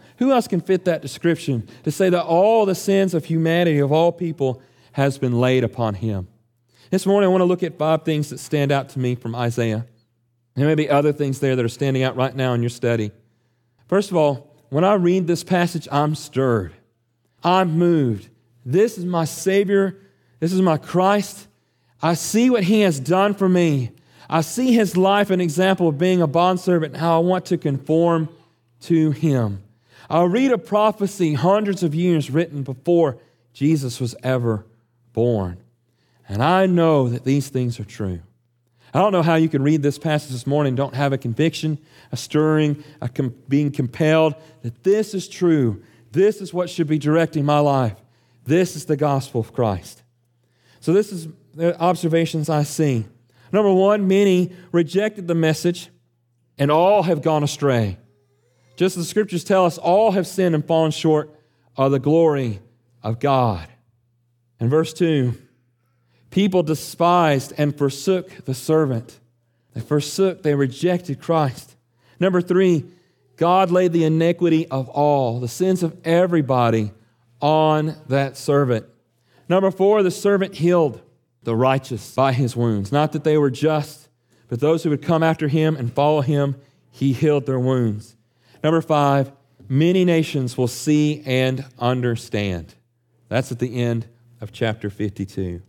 Who 0.21 0.31
else 0.31 0.47
can 0.47 0.61
fit 0.61 0.85
that 0.85 1.01
description 1.01 1.67
to 1.83 1.89
say 1.89 2.11
that 2.11 2.23
all 2.23 2.67
the 2.67 2.75
sins 2.75 3.15
of 3.15 3.25
humanity, 3.25 3.79
of 3.79 3.91
all 3.91 4.11
people, 4.11 4.61
has 4.91 5.17
been 5.17 5.41
laid 5.41 5.63
upon 5.63 5.95
him? 5.95 6.27
This 6.91 7.07
morning, 7.07 7.27
I 7.27 7.31
want 7.31 7.41
to 7.41 7.45
look 7.45 7.63
at 7.63 7.79
five 7.79 8.03
things 8.03 8.29
that 8.29 8.37
stand 8.37 8.71
out 8.71 8.89
to 8.89 8.99
me 8.99 9.15
from 9.15 9.33
Isaiah. 9.33 9.87
There 10.53 10.67
may 10.67 10.75
be 10.75 10.87
other 10.87 11.11
things 11.11 11.39
there 11.39 11.55
that 11.55 11.65
are 11.65 11.69
standing 11.69 12.03
out 12.03 12.15
right 12.15 12.35
now 12.35 12.53
in 12.53 12.61
your 12.61 12.69
study. 12.69 13.09
First 13.87 14.11
of 14.11 14.15
all, 14.15 14.55
when 14.69 14.83
I 14.83 14.93
read 14.93 15.25
this 15.25 15.43
passage, 15.43 15.87
I'm 15.91 16.13
stirred. 16.13 16.73
I'm 17.43 17.79
moved. 17.79 18.29
This 18.63 18.99
is 18.99 19.05
my 19.05 19.25
Savior. 19.25 19.97
This 20.39 20.53
is 20.53 20.61
my 20.61 20.77
Christ. 20.77 21.47
I 21.99 22.13
see 22.13 22.51
what 22.51 22.65
He 22.65 22.81
has 22.81 22.99
done 22.99 23.33
for 23.33 23.49
me. 23.49 23.89
I 24.29 24.41
see 24.41 24.71
His 24.71 24.95
life 24.95 25.31
an 25.31 25.41
example 25.41 25.87
of 25.87 25.97
being 25.97 26.21
a 26.21 26.27
bondservant 26.27 26.93
and 26.93 27.01
how 27.01 27.15
I 27.15 27.23
want 27.23 27.45
to 27.45 27.57
conform 27.57 28.29
to 28.81 29.09
Him. 29.09 29.63
I 30.11 30.23
read 30.25 30.51
a 30.51 30.57
prophecy 30.57 31.35
hundreds 31.35 31.83
of 31.83 31.95
years 31.95 32.29
written 32.29 32.63
before 32.63 33.17
Jesus 33.53 34.01
was 34.01 34.13
ever 34.23 34.65
born. 35.13 35.63
And 36.27 36.43
I 36.43 36.65
know 36.65 37.07
that 37.07 37.23
these 37.23 37.47
things 37.47 37.79
are 37.79 37.85
true. 37.85 38.19
I 38.93 38.99
don't 38.99 39.13
know 39.13 39.21
how 39.21 39.35
you 39.35 39.47
can 39.47 39.63
read 39.63 39.83
this 39.83 39.97
passage 39.97 40.31
this 40.31 40.45
morning 40.45 40.75
don't 40.75 40.95
have 40.95 41.13
a 41.13 41.17
conviction, 41.17 41.77
a 42.11 42.17
stirring, 42.17 42.83
a 42.99 43.07
com- 43.07 43.33
being 43.47 43.71
compelled 43.71 44.35
that 44.63 44.83
this 44.83 45.13
is 45.13 45.29
true. 45.29 45.81
This 46.11 46.41
is 46.41 46.53
what 46.53 46.69
should 46.69 46.87
be 46.87 46.99
directing 46.99 47.45
my 47.45 47.59
life. 47.59 47.95
This 48.43 48.75
is 48.75 48.83
the 48.83 48.97
gospel 48.97 49.39
of 49.39 49.53
Christ. 49.53 50.03
So, 50.81 50.91
this 50.91 51.13
is 51.13 51.29
the 51.53 51.79
observations 51.79 52.49
I 52.49 52.63
see. 52.63 53.05
Number 53.53 53.71
one, 53.71 54.09
many 54.09 54.51
rejected 54.73 55.29
the 55.29 55.35
message 55.35 55.89
and 56.57 56.69
all 56.69 57.03
have 57.03 57.21
gone 57.21 57.43
astray. 57.43 57.97
Just 58.81 58.97
as 58.97 59.03
the 59.03 59.09
scriptures 59.09 59.43
tell 59.43 59.67
us, 59.67 59.77
all 59.77 60.13
have 60.13 60.25
sinned 60.25 60.55
and 60.55 60.65
fallen 60.65 60.89
short 60.89 61.29
of 61.77 61.91
the 61.91 61.99
glory 61.99 62.61
of 63.03 63.19
God. 63.19 63.67
In 64.59 64.71
verse 64.71 64.91
2, 64.93 65.35
People 66.31 66.63
despised 66.63 67.53
and 67.59 67.77
forsook 67.77 68.43
the 68.45 68.55
servant. 68.55 69.19
They 69.75 69.81
forsook, 69.81 70.41
they 70.41 70.55
rejected 70.55 71.21
Christ. 71.21 71.75
Number 72.19 72.41
three, 72.41 72.85
God 73.37 73.69
laid 73.69 73.93
the 73.93 74.03
iniquity 74.03 74.67
of 74.69 74.89
all, 74.89 75.39
the 75.39 75.47
sins 75.47 75.83
of 75.83 75.95
everybody, 76.03 76.91
on 77.39 77.97
that 78.07 78.35
servant. 78.35 78.87
Number 79.47 79.69
four, 79.69 80.01
the 80.01 80.09
servant 80.09 80.55
healed 80.55 81.03
the 81.43 81.55
righteous 81.55 82.15
by 82.15 82.33
his 82.33 82.55
wounds. 82.55 82.91
Not 82.91 83.11
that 83.11 83.25
they 83.25 83.37
were 83.37 83.51
just, 83.51 84.09
but 84.47 84.59
those 84.59 84.81
who 84.81 84.89
would 84.89 85.03
come 85.03 85.21
after 85.21 85.49
him 85.49 85.75
and 85.75 85.93
follow 85.93 86.21
him, 86.21 86.55
he 86.89 87.13
healed 87.13 87.45
their 87.45 87.59
wounds. 87.59 88.15
Number 88.63 88.81
five, 88.81 89.31
many 89.67 90.05
nations 90.05 90.57
will 90.57 90.67
see 90.67 91.23
and 91.25 91.65
understand. 91.79 92.75
That's 93.29 93.51
at 93.51 93.59
the 93.59 93.81
end 93.81 94.07
of 94.39 94.51
chapter 94.51 94.89
52. 94.89 95.61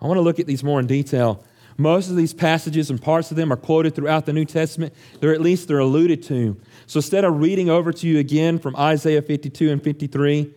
I 0.00 0.06
want 0.06 0.18
to 0.18 0.22
look 0.22 0.38
at 0.38 0.46
these 0.46 0.64
more 0.64 0.80
in 0.80 0.86
detail. 0.86 1.44
Most 1.76 2.08
of 2.08 2.16
these 2.16 2.34
passages 2.34 2.90
and 2.90 3.00
parts 3.00 3.30
of 3.30 3.36
them 3.36 3.52
are 3.52 3.56
quoted 3.56 3.94
throughout 3.94 4.26
the 4.26 4.32
New 4.32 4.44
Testament. 4.44 4.94
They're 5.20 5.34
at 5.34 5.40
least 5.40 5.66
they're 5.66 5.78
alluded 5.78 6.22
to. 6.24 6.60
So 6.86 6.98
instead 6.98 7.24
of 7.24 7.40
reading 7.40 7.68
over 7.68 7.92
to 7.92 8.06
you 8.06 8.18
again 8.18 8.58
from 8.58 8.76
Isaiah 8.76 9.22
52 9.22 9.70
and 9.70 9.82
53, 9.82 10.54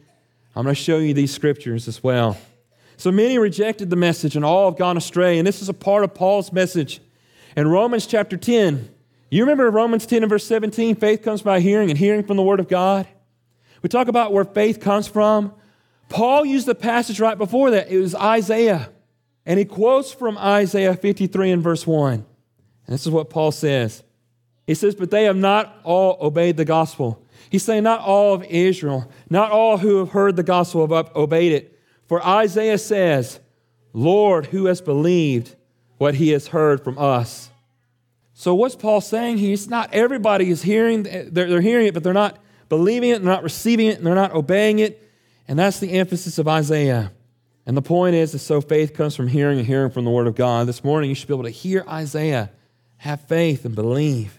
I'm 0.55 0.63
going 0.63 0.75
to 0.75 0.81
show 0.81 0.97
you 0.97 1.13
these 1.13 1.33
scriptures 1.33 1.87
as 1.87 2.03
well. 2.03 2.37
So 2.97 3.11
many 3.11 3.37
rejected 3.37 3.89
the 3.89 3.95
message 3.95 4.35
and 4.35 4.43
all 4.43 4.69
have 4.69 4.77
gone 4.77 4.97
astray. 4.97 5.37
And 5.37 5.47
this 5.47 5.61
is 5.61 5.69
a 5.69 5.73
part 5.73 6.03
of 6.03 6.13
Paul's 6.13 6.51
message. 6.51 6.99
In 7.55 7.67
Romans 7.67 8.05
chapter 8.05 8.37
10, 8.37 8.89
you 9.29 9.43
remember 9.43 9.69
Romans 9.69 10.05
10 10.05 10.23
and 10.23 10.29
verse 10.29 10.45
17? 10.45 10.95
Faith 10.95 11.21
comes 11.21 11.41
by 11.41 11.59
hearing 11.59 11.89
and 11.89 11.97
hearing 11.97 12.23
from 12.23 12.37
the 12.37 12.43
Word 12.43 12.59
of 12.59 12.67
God. 12.67 13.07
We 13.81 13.89
talk 13.89 14.07
about 14.07 14.33
where 14.33 14.45
faith 14.45 14.79
comes 14.79 15.07
from. 15.07 15.53
Paul 16.09 16.45
used 16.45 16.65
the 16.65 16.75
passage 16.75 17.19
right 17.19 17.37
before 17.37 17.71
that. 17.71 17.89
It 17.89 17.99
was 17.99 18.15
Isaiah. 18.15 18.89
And 19.45 19.59
he 19.59 19.65
quotes 19.65 20.11
from 20.11 20.37
Isaiah 20.37 20.95
53 20.95 21.51
and 21.51 21.63
verse 21.63 21.85
1. 21.85 22.13
And 22.13 22.25
this 22.87 23.05
is 23.05 23.11
what 23.11 23.29
Paul 23.29 23.51
says. 23.51 24.03
He 24.65 24.75
says, 24.75 24.95
But 24.95 25.11
they 25.11 25.23
have 25.23 25.37
not 25.37 25.79
all 25.83 26.17
obeyed 26.21 26.57
the 26.57 26.65
gospel. 26.65 27.23
He's 27.49 27.63
saying, 27.63 27.83
Not 27.83 28.01
all 28.01 28.33
of 28.33 28.43
Israel, 28.43 29.09
not 29.29 29.51
all 29.51 29.77
who 29.77 29.99
have 29.99 30.09
heard 30.09 30.35
the 30.35 30.43
gospel 30.43 30.87
have 30.87 31.15
obeyed 31.15 31.53
it. 31.53 31.79
For 32.07 32.25
Isaiah 32.25 32.77
says, 32.77 33.39
Lord, 33.93 34.47
who 34.47 34.65
has 34.65 34.81
believed 34.81 35.55
what 35.97 36.15
he 36.15 36.29
has 36.29 36.47
heard 36.47 36.83
from 36.83 36.97
us? 36.97 37.49
So, 38.39 38.53
what's 38.53 38.75
Paul 38.75 39.01
saying? 39.01 39.39
It's 39.39 39.65
not 39.65 39.95
everybody 39.95 40.51
is 40.51 40.61
hearing, 40.61 41.01
they're, 41.01 41.49
they're 41.49 41.59
hearing 41.59 41.87
it, 41.87 41.95
but 41.95 42.03
they're 42.03 42.13
not 42.13 42.37
believing 42.69 43.09
it, 43.09 43.23
they're 43.23 43.33
not 43.33 43.41
receiving 43.41 43.87
it, 43.87 43.97
and 43.97 44.05
they're 44.05 44.13
not 44.13 44.31
obeying 44.31 44.77
it. 44.77 45.11
And 45.47 45.57
that's 45.57 45.79
the 45.79 45.93
emphasis 45.93 46.37
of 46.37 46.47
Isaiah. 46.47 47.11
And 47.65 47.75
the 47.75 47.81
point 47.81 48.13
is 48.13 48.33
that 48.33 48.39
so 48.39 48.61
faith 48.61 48.93
comes 48.93 49.15
from 49.15 49.27
hearing 49.27 49.57
and 49.57 49.65
hearing 49.65 49.89
from 49.89 50.05
the 50.05 50.11
Word 50.11 50.27
of 50.27 50.35
God. 50.35 50.67
This 50.67 50.83
morning, 50.83 51.09
you 51.09 51.15
should 51.15 51.27
be 51.27 51.33
able 51.33 51.45
to 51.45 51.49
hear 51.49 51.83
Isaiah, 51.87 52.51
have 52.97 53.21
faith, 53.21 53.65
and 53.65 53.73
believe. 53.73 54.37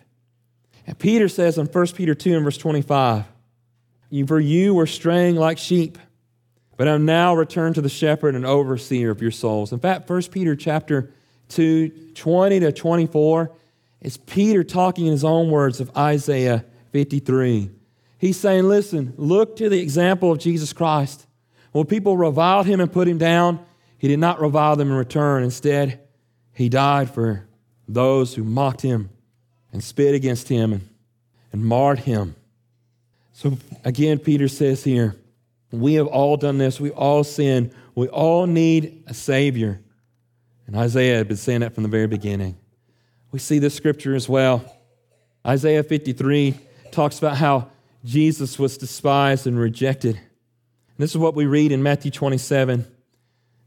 And 0.86 0.96
Peter 0.96 1.28
says 1.28 1.58
in 1.58 1.66
1 1.66 1.86
Peter 1.88 2.14
2 2.14 2.36
and 2.36 2.44
verse 2.44 2.56
25, 2.56 3.24
For 4.28 4.38
you 4.38 4.74
were 4.74 4.86
straying 4.86 5.34
like 5.34 5.58
sheep, 5.58 5.98
but 6.76 6.86
I'm 6.86 7.04
now 7.04 7.34
returned 7.34 7.74
to 7.74 7.80
the 7.80 7.88
shepherd 7.88 8.36
and 8.36 8.46
overseer 8.46 9.10
of 9.10 9.20
your 9.20 9.32
souls. 9.32 9.72
In 9.72 9.80
fact, 9.80 10.08
1 10.08 10.22
Peter 10.30 10.54
chapter 10.54 11.12
2, 11.48 12.12
20 12.14 12.60
to 12.60 12.70
24, 12.70 13.50
is 14.00 14.16
Peter 14.16 14.62
talking 14.62 15.06
in 15.06 15.12
his 15.12 15.24
own 15.24 15.50
words 15.50 15.80
of 15.80 15.96
Isaiah 15.96 16.64
53. 16.92 17.70
He's 18.18 18.36
saying, 18.38 18.64
Listen, 18.64 19.14
look 19.16 19.56
to 19.56 19.68
the 19.68 19.80
example 19.80 20.32
of 20.32 20.38
Jesus 20.38 20.72
Christ. 20.72 21.26
When 21.72 21.86
people 21.86 22.16
reviled 22.16 22.66
him 22.66 22.80
and 22.80 22.92
put 22.92 23.08
him 23.08 23.18
down, 23.18 23.64
he 23.98 24.08
did 24.08 24.18
not 24.18 24.40
revile 24.40 24.76
them 24.76 24.88
in 24.88 24.94
return. 24.94 25.42
Instead, 25.42 26.00
he 26.52 26.68
died 26.68 27.10
for 27.10 27.46
those 27.86 28.34
who 28.34 28.44
mocked 28.44 28.82
him 28.82 29.10
and 29.72 29.82
spit 29.82 30.14
against 30.14 30.48
him 30.48 30.72
and, 30.72 30.88
and 31.52 31.64
marred 31.64 32.00
him. 32.00 32.34
So 33.32 33.58
again, 33.84 34.18
Peter 34.18 34.48
says 34.48 34.82
here, 34.82 35.16
we 35.70 35.94
have 35.94 36.06
all 36.06 36.36
done 36.36 36.58
this. 36.58 36.80
We 36.80 36.90
all 36.90 37.24
sinned. 37.24 37.72
We 37.94 38.08
all 38.08 38.46
need 38.46 39.04
a 39.06 39.14
Savior. 39.14 39.80
And 40.66 40.76
Isaiah 40.76 41.18
had 41.18 41.28
been 41.28 41.36
saying 41.36 41.60
that 41.60 41.74
from 41.74 41.82
the 41.82 41.88
very 41.88 42.06
beginning. 42.06 42.56
We 43.30 43.38
see 43.38 43.58
this 43.58 43.74
scripture 43.74 44.14
as 44.14 44.28
well. 44.28 44.64
Isaiah 45.46 45.82
53 45.82 46.58
talks 46.90 47.18
about 47.18 47.36
how 47.36 47.70
Jesus 48.04 48.58
was 48.58 48.78
despised 48.78 49.46
and 49.46 49.58
rejected. 49.58 50.18
This 50.96 51.10
is 51.10 51.18
what 51.18 51.34
we 51.34 51.46
read 51.46 51.72
in 51.72 51.82
Matthew 51.82 52.10
27. 52.10 52.86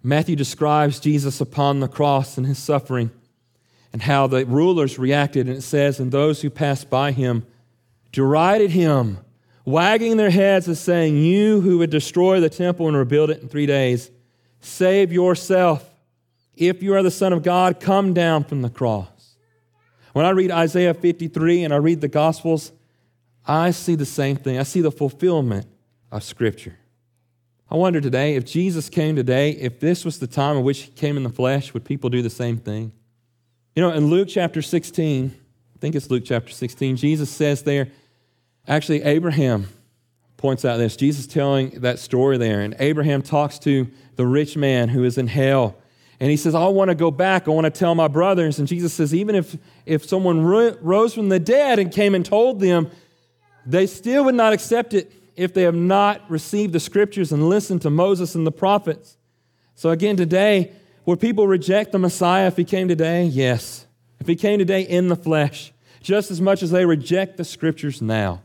Matthew 0.04 0.36
describes 0.36 1.00
Jesus 1.00 1.42
upon 1.42 1.80
the 1.80 1.88
cross 1.88 2.38
and 2.38 2.46
his 2.46 2.58
suffering 2.58 3.12
and 3.94 4.02
how 4.02 4.28
the 4.28 4.46
rulers 4.46 4.98
reacted. 4.98 5.48
And 5.48 5.58
it 5.58 5.62
says, 5.62 6.00
And 6.00 6.12
those 6.12 6.42
who 6.42 6.50
passed 6.50 6.90
by 6.90 7.12
him 7.12 7.46
derided 8.12 8.72
him, 8.72 9.20
wagging 9.64 10.18
their 10.18 10.30
heads 10.30 10.68
and 10.68 10.78
saying, 10.78 11.18
You 11.18 11.62
who 11.62 11.78
would 11.78 11.90
destroy 11.90 12.40
the 12.40 12.50
temple 12.50 12.88
and 12.88 12.98
rebuild 12.98 13.30
it 13.30 13.42
in 13.42 13.48
three 13.48 13.66
days, 13.66 14.10
save 14.60 15.12
yourself. 15.12 15.88
If 16.56 16.84
you 16.84 16.96
are 16.96 17.04
the 17.04 17.12
Son 17.12 17.32
of 17.32 17.44
God, 17.44 17.80
come 17.80 18.14
down 18.14 18.44
from 18.44 18.62
the 18.62 18.70
cross. 18.70 19.21
When 20.14 20.26
I 20.26 20.32
read 20.32 20.52
Isaiah 20.52 20.94
53 20.94 21.64
and 21.64 21.74
I 21.74 21.78
read 21.78 22.02
the 22.02 22.08
Gospels, 22.08 22.72
I 23.46 23.72
see 23.72 23.96
the 23.96 24.06
same 24.06 24.36
thing. 24.36 24.58
I 24.58 24.64
see 24.64 24.82
the 24.82 24.92
fulfillment 24.92 25.68
of 26.12 26.24
Scripture. 26.24 26.78
I 27.70 27.76
wonder 27.76 28.02
today 28.02 28.36
if 28.36 28.46
Jesus 28.46 28.90
came 28.90 29.16
today, 29.16 29.52
if 29.52 29.80
this 29.80 30.04
was 30.04 30.20
the 30.20 30.28
time 30.28 30.58
in 30.58 30.64
which 30.64 30.82
he 30.82 30.92
came 30.92 31.16
in 31.16 31.24
the 31.24 31.30
flesh, 31.30 31.74
would 31.74 31.86
people 31.86 32.10
do 32.10 32.22
the 32.22 32.30
same 32.30 32.58
thing? 32.58 32.92
You 33.76 33.82
know, 33.82 33.92
in 33.92 34.08
Luke 34.08 34.28
chapter 34.30 34.62
16, 34.62 35.34
I 35.76 35.80
think 35.80 35.96
it's 35.96 36.10
Luke 36.10 36.24
chapter 36.26 36.52
16, 36.52 36.98
Jesus 36.98 37.30
says 37.30 37.64
there, 37.64 37.88
actually, 38.68 39.04
Abraham 39.04 39.70
points 40.36 40.66
out 40.66 40.78
this. 40.78 40.98
Jesus 40.98 41.26
telling 41.28 41.70
that 41.82 42.00
story 42.00 42.38
there, 42.38 42.60
and 42.60 42.76
Abraham 42.80 43.22
talks 43.22 43.58
to 43.60 43.90
the 44.18 44.26
rich 44.28 44.58
man 44.58 44.90
who 44.90 45.06
is 45.06 45.18
in 45.18 45.28
hell. 45.28 45.78
And 46.22 46.30
he 46.30 46.38
says, 46.38 46.54
I 46.54 46.68
want 46.68 46.90
to 46.90 46.96
go 46.96 47.10
back. 47.10 47.48
I 47.48 47.52
want 47.52 47.66
to 47.66 47.72
tell 47.72 47.96
my 47.96 48.08
brothers. 48.08 48.60
And 48.60 48.68
Jesus 48.68 48.94
says, 48.94 49.12
even 49.12 49.34
if, 49.34 49.58
if 49.88 50.06
someone 50.06 50.44
ro- 50.44 50.78
rose 50.80 51.16
from 51.16 51.30
the 51.30 51.40
dead 51.40 51.80
and 51.80 51.92
came 51.92 52.14
and 52.14 52.24
told 52.24 52.60
them, 52.60 52.92
they 53.66 53.88
still 53.88 54.26
would 54.26 54.36
not 54.36 54.54
accept 54.54 54.94
it 54.94 55.12
if 55.36 55.56
they 55.56 55.64
have 55.64 55.74
not 55.74 56.30
received 56.30 56.74
the 56.74 56.80
scriptures 56.80 57.32
and 57.32 57.50
listened 57.50 57.82
to 57.82 57.90
Moses 57.90 58.36
and 58.36 58.46
the 58.46 58.52
prophets. 58.52 59.18
So, 59.74 59.90
again, 59.90 60.16
today, 60.16 60.74
would 61.08 61.20
people 61.20 61.48
reject 61.48 61.92
the 61.92 61.98
Messiah 61.98 62.46
if 62.46 62.56
he 62.56 62.66
came 62.66 62.88
today? 62.88 63.24
Yes. 63.24 63.88
If 64.20 64.28
he 64.28 64.36
came 64.36 64.60
today 64.60 64.84
in 64.84 65.08
the 65.08 65.16
flesh, 65.16 65.74
just 66.04 66.30
as 66.30 66.40
much 66.40 66.62
as 66.62 66.70
they 66.70 66.86
reject 66.86 67.38
the 67.38 67.44
scriptures 67.44 68.00
now 68.00 68.44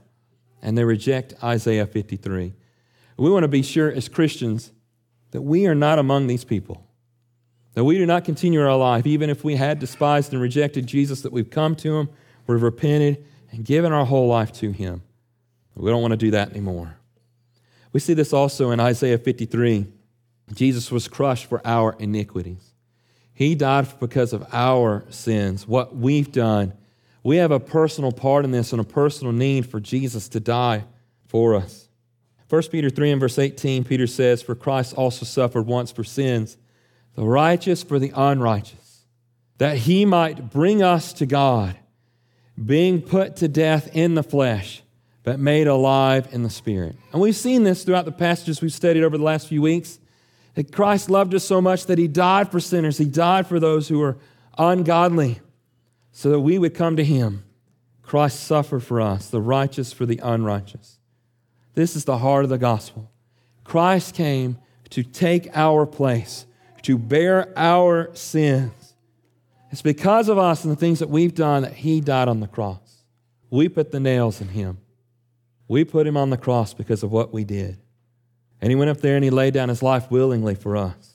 and 0.62 0.78
they 0.78 0.84
reject 0.84 1.34
Isaiah 1.44 1.86
53. 1.86 2.54
We 3.18 3.30
want 3.30 3.44
to 3.44 3.48
be 3.48 3.60
sure 3.60 3.92
as 3.92 4.08
Christians 4.08 4.72
that 5.32 5.42
we 5.42 5.66
are 5.66 5.74
not 5.74 5.98
among 5.98 6.26
these 6.26 6.44
people, 6.44 6.85
that 7.76 7.84
we 7.84 7.98
do 7.98 8.06
not 8.06 8.24
continue 8.24 8.58
our 8.62 8.74
life, 8.74 9.06
even 9.06 9.28
if 9.28 9.44
we 9.44 9.54
had 9.54 9.78
despised 9.78 10.32
and 10.32 10.40
rejected 10.40 10.86
Jesus, 10.86 11.20
that 11.20 11.30
we've 11.30 11.50
come 11.50 11.76
to 11.76 11.98
him, 11.98 12.08
we've 12.46 12.62
repented, 12.62 13.22
and 13.52 13.66
given 13.66 13.92
our 13.92 14.06
whole 14.06 14.28
life 14.28 14.50
to 14.54 14.70
him. 14.70 15.02
We 15.74 15.90
don't 15.90 16.00
want 16.00 16.12
to 16.12 16.16
do 16.16 16.30
that 16.30 16.52
anymore. 16.52 16.96
We 17.92 18.00
see 18.00 18.14
this 18.14 18.32
also 18.32 18.70
in 18.70 18.80
Isaiah 18.80 19.18
53. 19.18 19.88
Jesus 20.54 20.90
was 20.90 21.06
crushed 21.06 21.50
for 21.50 21.60
our 21.66 21.94
iniquities. 21.98 22.72
He 23.34 23.54
died 23.54 23.88
because 24.00 24.32
of 24.32 24.46
our 24.54 25.04
sins, 25.10 25.68
what 25.68 25.94
we've 25.94 26.32
done. 26.32 26.72
We 27.22 27.36
have 27.36 27.50
a 27.50 27.60
personal 27.60 28.10
part 28.10 28.46
in 28.46 28.52
this 28.52 28.72
and 28.72 28.80
a 28.80 28.84
personal 28.84 29.34
need 29.34 29.66
for 29.66 29.80
Jesus 29.80 30.30
to 30.30 30.40
die 30.40 30.84
for 31.26 31.54
us. 31.54 31.90
1 32.48 32.62
Peter 32.70 32.88
3 32.88 33.10
and 33.10 33.20
verse 33.20 33.38
18, 33.38 33.84
Peter 33.84 34.06
says, 34.06 34.40
For 34.40 34.54
Christ 34.54 34.94
also 34.94 35.26
suffered 35.26 35.66
once 35.66 35.92
for 35.92 36.04
sins, 36.04 36.56
the 37.16 37.24
righteous 37.24 37.82
for 37.82 37.98
the 37.98 38.12
unrighteous, 38.14 39.04
that 39.58 39.78
he 39.78 40.04
might 40.04 40.50
bring 40.50 40.82
us 40.82 41.12
to 41.14 41.26
God, 41.26 41.76
being 42.64 43.02
put 43.02 43.36
to 43.36 43.48
death 43.48 43.94
in 43.94 44.14
the 44.14 44.22
flesh 44.22 44.82
but 45.26 45.40
made 45.40 45.66
alive 45.66 46.28
in 46.30 46.44
the 46.44 46.50
Spirit. 46.50 46.94
And 47.12 47.20
we've 47.20 47.34
seen 47.34 47.64
this 47.64 47.82
throughout 47.82 48.04
the 48.04 48.12
passages 48.12 48.62
we've 48.62 48.72
studied 48.72 49.02
over 49.02 49.18
the 49.18 49.24
last 49.24 49.48
few 49.48 49.60
weeks 49.60 49.98
that 50.54 50.72
Christ 50.72 51.10
loved 51.10 51.34
us 51.34 51.42
so 51.42 51.60
much 51.60 51.86
that 51.86 51.98
he 51.98 52.06
died 52.06 52.52
for 52.52 52.60
sinners, 52.60 52.96
he 52.96 53.06
died 53.06 53.48
for 53.48 53.58
those 53.58 53.88
who 53.88 53.98
were 53.98 54.18
ungodly, 54.56 55.40
so 56.12 56.30
that 56.30 56.38
we 56.38 56.60
would 56.60 56.74
come 56.74 56.94
to 56.96 57.04
him. 57.04 57.44
Christ 58.02 58.44
suffered 58.44 58.84
for 58.84 59.00
us, 59.00 59.28
the 59.28 59.40
righteous 59.40 59.92
for 59.92 60.06
the 60.06 60.20
unrighteous. 60.22 61.00
This 61.74 61.96
is 61.96 62.04
the 62.04 62.18
heart 62.18 62.44
of 62.44 62.50
the 62.50 62.56
gospel. 62.56 63.10
Christ 63.64 64.14
came 64.14 64.58
to 64.90 65.02
take 65.02 65.50
our 65.54 65.86
place, 65.86 66.46
to 66.86 66.96
bear 66.96 67.52
our 67.58 68.14
sins. 68.14 68.94
It's 69.72 69.82
because 69.82 70.28
of 70.28 70.38
us 70.38 70.62
and 70.62 70.70
the 70.70 70.76
things 70.78 71.00
that 71.00 71.10
we've 71.10 71.34
done 71.34 71.62
that 71.62 71.72
he 71.72 72.00
died 72.00 72.28
on 72.28 72.38
the 72.38 72.46
cross. 72.46 73.02
We 73.50 73.68
put 73.68 73.90
the 73.90 73.98
nails 73.98 74.40
in 74.40 74.46
him. 74.46 74.78
We 75.66 75.84
put 75.84 76.06
him 76.06 76.16
on 76.16 76.30
the 76.30 76.36
cross 76.36 76.74
because 76.74 77.02
of 77.02 77.10
what 77.10 77.32
we 77.32 77.42
did. 77.42 77.78
And 78.60 78.70
he 78.70 78.76
went 78.76 78.90
up 78.90 79.00
there 79.00 79.16
and 79.16 79.24
he 79.24 79.30
laid 79.30 79.52
down 79.52 79.68
his 79.68 79.82
life 79.82 80.12
willingly 80.12 80.54
for 80.54 80.76
us. 80.76 81.14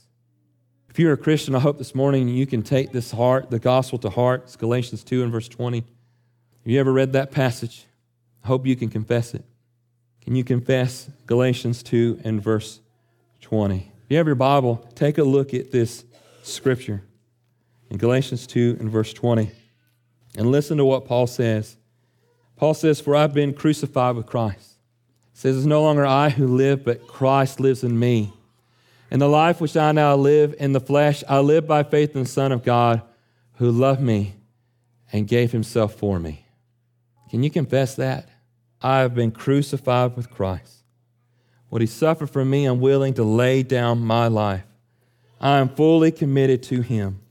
If 0.89 0.99
you're 0.99 1.13
a 1.13 1.17
Christian, 1.17 1.55
I 1.55 1.59
hope 1.59 1.77
this 1.77 1.95
morning 1.95 2.27
you 2.27 2.45
can 2.45 2.63
take 2.63 2.91
this 2.91 3.11
heart, 3.11 3.49
the 3.49 3.57
gospel 3.57 3.97
to 3.99 4.09
heart. 4.09 4.41
It's 4.47 4.57
Galatians 4.57 5.05
2 5.05 5.23
and 5.23 5.31
verse 5.31 5.47
20. 5.47 5.77
Have 5.77 5.85
you 6.65 6.81
ever 6.81 6.91
read 6.91 7.13
that 7.13 7.31
passage? 7.31 7.85
I 8.43 8.47
hope 8.47 8.67
you 8.67 8.75
can 8.75 8.89
confess 8.89 9.33
it. 9.33 9.45
Can 10.19 10.35
you 10.35 10.43
confess 10.43 11.09
Galatians 11.27 11.81
2 11.81 12.19
and 12.25 12.43
verse 12.43 12.81
20? 13.39 13.90
You 14.11 14.17
have 14.17 14.27
your 14.27 14.35
Bible, 14.35 14.85
take 14.93 15.19
a 15.19 15.23
look 15.23 15.53
at 15.53 15.71
this 15.71 16.03
scripture 16.43 17.01
in 17.89 17.95
Galatians 17.95 18.45
2 18.45 18.75
and 18.81 18.89
verse 18.89 19.13
20 19.13 19.49
and 20.35 20.51
listen 20.51 20.79
to 20.79 20.83
what 20.83 21.05
Paul 21.05 21.27
says. 21.27 21.77
Paul 22.57 22.73
says, 22.73 22.99
For 22.99 23.15
I've 23.15 23.33
been 23.33 23.53
crucified 23.53 24.17
with 24.17 24.25
Christ. 24.25 24.73
He 25.31 25.39
says, 25.39 25.55
It's 25.55 25.65
no 25.65 25.81
longer 25.81 26.05
I 26.05 26.27
who 26.27 26.45
live, 26.47 26.83
but 26.83 27.07
Christ 27.07 27.61
lives 27.61 27.85
in 27.85 27.97
me. 27.97 28.33
And 29.09 29.21
the 29.21 29.29
life 29.29 29.61
which 29.61 29.77
I 29.77 29.93
now 29.93 30.17
live 30.17 30.55
in 30.59 30.73
the 30.73 30.81
flesh, 30.81 31.23
I 31.29 31.39
live 31.39 31.65
by 31.65 31.83
faith 31.83 32.13
in 32.13 32.23
the 32.23 32.27
Son 32.27 32.51
of 32.51 32.65
God 32.65 33.01
who 33.59 33.71
loved 33.71 34.01
me 34.01 34.35
and 35.13 35.25
gave 35.25 35.53
himself 35.53 35.95
for 35.95 36.19
me. 36.19 36.45
Can 37.29 37.43
you 37.43 37.49
confess 37.49 37.95
that? 37.95 38.27
I 38.81 38.99
have 38.99 39.15
been 39.15 39.31
crucified 39.31 40.17
with 40.17 40.29
Christ. 40.29 40.80
What 41.71 41.81
he 41.81 41.87
suffered 41.87 42.29
for 42.29 42.43
me, 42.43 42.65
I'm 42.65 42.81
willing 42.81 43.13
to 43.13 43.23
lay 43.23 43.63
down 43.63 44.01
my 44.01 44.27
life. 44.27 44.65
I 45.39 45.59
am 45.59 45.69
fully 45.69 46.11
committed 46.11 46.63
to 46.63 46.81
him. 46.81 47.21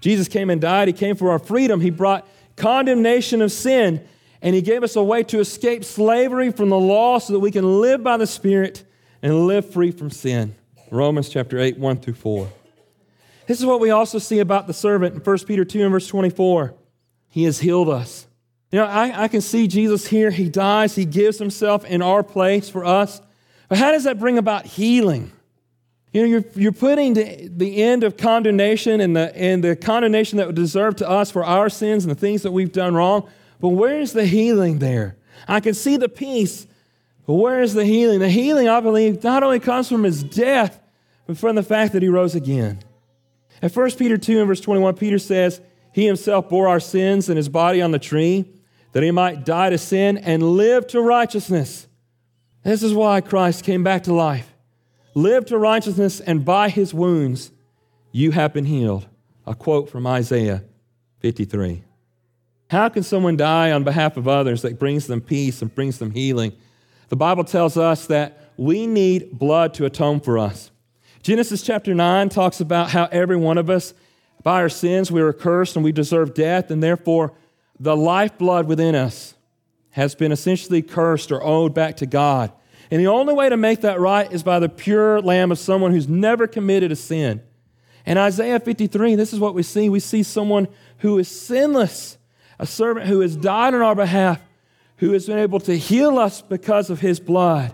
Jesus 0.00 0.28
came 0.28 0.48
and 0.48 0.60
died. 0.60 0.86
He 0.86 0.94
came 0.94 1.16
for 1.16 1.32
our 1.32 1.40
freedom. 1.40 1.80
He 1.80 1.90
brought 1.90 2.24
condemnation 2.54 3.42
of 3.42 3.50
sin 3.50 4.06
and 4.42 4.54
He 4.54 4.62
gave 4.62 4.84
us 4.84 4.94
a 4.94 5.02
way 5.02 5.24
to 5.24 5.40
escape 5.40 5.84
slavery 5.84 6.52
from 6.52 6.68
the 6.68 6.78
law 6.78 7.18
so 7.18 7.32
that 7.32 7.40
we 7.40 7.50
can 7.50 7.80
live 7.80 8.04
by 8.04 8.16
the 8.16 8.28
Spirit 8.28 8.84
and 9.22 9.48
live 9.48 9.68
free 9.72 9.90
from 9.90 10.12
sin. 10.12 10.54
Romans 10.92 11.28
chapter 11.28 11.58
8, 11.58 11.78
1 11.78 11.96
through 11.96 12.14
4. 12.14 12.48
This 13.48 13.58
is 13.58 13.66
what 13.66 13.80
we 13.80 13.90
also 13.90 14.20
see 14.20 14.38
about 14.38 14.68
the 14.68 14.72
servant 14.72 15.16
in 15.16 15.20
1 15.20 15.38
Peter 15.40 15.64
2 15.64 15.82
and 15.82 15.90
verse 15.90 16.06
24. 16.06 16.74
He 17.28 17.42
has 17.42 17.58
healed 17.58 17.88
us. 17.88 18.28
You 18.70 18.78
know, 18.78 18.86
I, 18.86 19.24
I 19.24 19.28
can 19.28 19.40
see 19.40 19.66
Jesus 19.66 20.06
here. 20.06 20.30
He 20.30 20.48
dies, 20.48 20.94
He 20.94 21.04
gives 21.04 21.38
Himself 21.38 21.84
in 21.84 22.02
our 22.02 22.22
place 22.22 22.70
for 22.70 22.84
us. 22.84 23.20
But 23.68 23.78
how 23.78 23.92
does 23.92 24.04
that 24.04 24.18
bring 24.18 24.38
about 24.38 24.66
healing? 24.66 25.32
You 26.12 26.22
know, 26.22 26.28
you're, 26.28 26.44
you're 26.54 26.72
putting 26.72 27.14
the, 27.14 27.48
the 27.48 27.82
end 27.82 28.02
of 28.02 28.16
condemnation 28.16 29.00
and 29.00 29.14
the, 29.14 29.36
and 29.36 29.62
the 29.62 29.76
condemnation 29.76 30.38
that 30.38 30.46
would 30.46 30.56
deserve 30.56 30.96
to 30.96 31.08
us 31.08 31.30
for 31.30 31.44
our 31.44 31.68
sins 31.68 32.04
and 32.04 32.10
the 32.10 32.18
things 32.18 32.42
that 32.42 32.52
we've 32.52 32.72
done 32.72 32.94
wrong 32.94 33.28
but 33.60 33.70
where's 33.70 34.12
the 34.12 34.26
healing 34.26 34.78
there? 34.78 35.16
I 35.46 35.60
can 35.60 35.74
see 35.74 35.96
the 35.96 36.08
peace, 36.08 36.66
but 37.26 37.34
where 37.34 37.60
is 37.60 37.74
the 37.74 37.84
healing? 37.84 38.20
The 38.20 38.28
healing, 38.28 38.68
I 38.68 38.80
believe, 38.80 39.22
not 39.22 39.42
only 39.42 39.60
comes 39.60 39.88
from 39.88 40.04
his 40.04 40.22
death, 40.22 40.80
but 41.26 41.38
from 41.38 41.56
the 41.56 41.62
fact 41.62 41.92
that 41.92 42.02
he 42.02 42.08
rose 42.08 42.34
again. 42.34 42.80
At 43.60 43.74
1 43.74 43.90
Peter 43.92 44.16
2 44.16 44.38
and 44.38 44.46
verse 44.48 44.60
21, 44.60 44.94
Peter 44.94 45.18
says, 45.18 45.60
He 45.92 46.06
himself 46.06 46.48
bore 46.48 46.68
our 46.68 46.80
sins 46.80 47.28
in 47.28 47.36
his 47.36 47.48
body 47.48 47.82
on 47.82 47.90
the 47.90 47.98
tree, 47.98 48.44
that 48.92 49.02
he 49.02 49.10
might 49.10 49.44
die 49.44 49.70
to 49.70 49.78
sin 49.78 50.16
and 50.18 50.42
live 50.42 50.86
to 50.88 51.00
righteousness. 51.00 51.87
This 52.68 52.82
is 52.82 52.92
why 52.92 53.22
Christ 53.22 53.64
came 53.64 53.82
back 53.82 54.02
to 54.02 54.12
life. 54.12 54.52
Live 55.14 55.46
to 55.46 55.56
righteousness, 55.56 56.20
and 56.20 56.44
by 56.44 56.68
his 56.68 56.92
wounds 56.92 57.50
you 58.12 58.32
have 58.32 58.52
been 58.52 58.66
healed. 58.66 59.08
A 59.46 59.54
quote 59.54 59.88
from 59.88 60.06
Isaiah 60.06 60.62
53. 61.20 61.82
How 62.68 62.90
can 62.90 63.04
someone 63.04 63.38
die 63.38 63.72
on 63.72 63.84
behalf 63.84 64.18
of 64.18 64.28
others 64.28 64.60
that 64.60 64.78
brings 64.78 65.06
them 65.06 65.22
peace 65.22 65.62
and 65.62 65.74
brings 65.74 65.98
them 65.98 66.10
healing? 66.10 66.52
The 67.08 67.16
Bible 67.16 67.44
tells 67.44 67.78
us 67.78 68.06
that 68.08 68.50
we 68.58 68.86
need 68.86 69.38
blood 69.38 69.72
to 69.74 69.86
atone 69.86 70.20
for 70.20 70.36
us. 70.36 70.70
Genesis 71.22 71.62
chapter 71.62 71.94
9 71.94 72.28
talks 72.28 72.60
about 72.60 72.90
how 72.90 73.08
every 73.10 73.38
one 73.38 73.56
of 73.56 73.70
us, 73.70 73.94
by 74.42 74.60
our 74.60 74.68
sins, 74.68 75.10
we 75.10 75.22
were 75.22 75.32
cursed 75.32 75.74
and 75.74 75.82
we 75.86 75.92
deserve 75.92 76.34
death, 76.34 76.70
and 76.70 76.82
therefore 76.82 77.32
the 77.80 77.96
lifeblood 77.96 78.66
within 78.66 78.94
us 78.94 79.32
has 79.92 80.14
been 80.14 80.32
essentially 80.32 80.82
cursed 80.82 81.32
or 81.32 81.42
owed 81.42 81.72
back 81.72 81.96
to 81.96 82.04
God. 82.04 82.52
And 82.90 83.00
the 83.00 83.06
only 83.08 83.34
way 83.34 83.48
to 83.48 83.56
make 83.56 83.82
that 83.82 84.00
right 84.00 84.30
is 84.32 84.42
by 84.42 84.58
the 84.58 84.68
pure 84.68 85.20
lamb 85.20 85.52
of 85.52 85.58
someone 85.58 85.92
who's 85.92 86.08
never 86.08 86.46
committed 86.46 86.90
a 86.90 86.96
sin. 86.96 87.42
In 88.06 88.16
Isaiah 88.16 88.60
53, 88.60 89.14
this 89.16 89.32
is 89.32 89.40
what 89.40 89.54
we 89.54 89.62
see. 89.62 89.88
We 89.88 90.00
see 90.00 90.22
someone 90.22 90.68
who 90.98 91.18
is 91.18 91.28
sinless 91.28 92.18
a 92.58 92.66
servant 92.66 93.06
who 93.06 93.20
has 93.20 93.36
died 93.36 93.74
on 93.74 93.82
our 93.82 93.94
behalf, 93.94 94.40
who 94.96 95.12
has 95.12 95.26
been 95.26 95.38
able 95.38 95.60
to 95.60 95.78
heal 95.78 96.18
us 96.18 96.42
because 96.42 96.90
of 96.90 97.00
his 97.00 97.20
blood. 97.20 97.72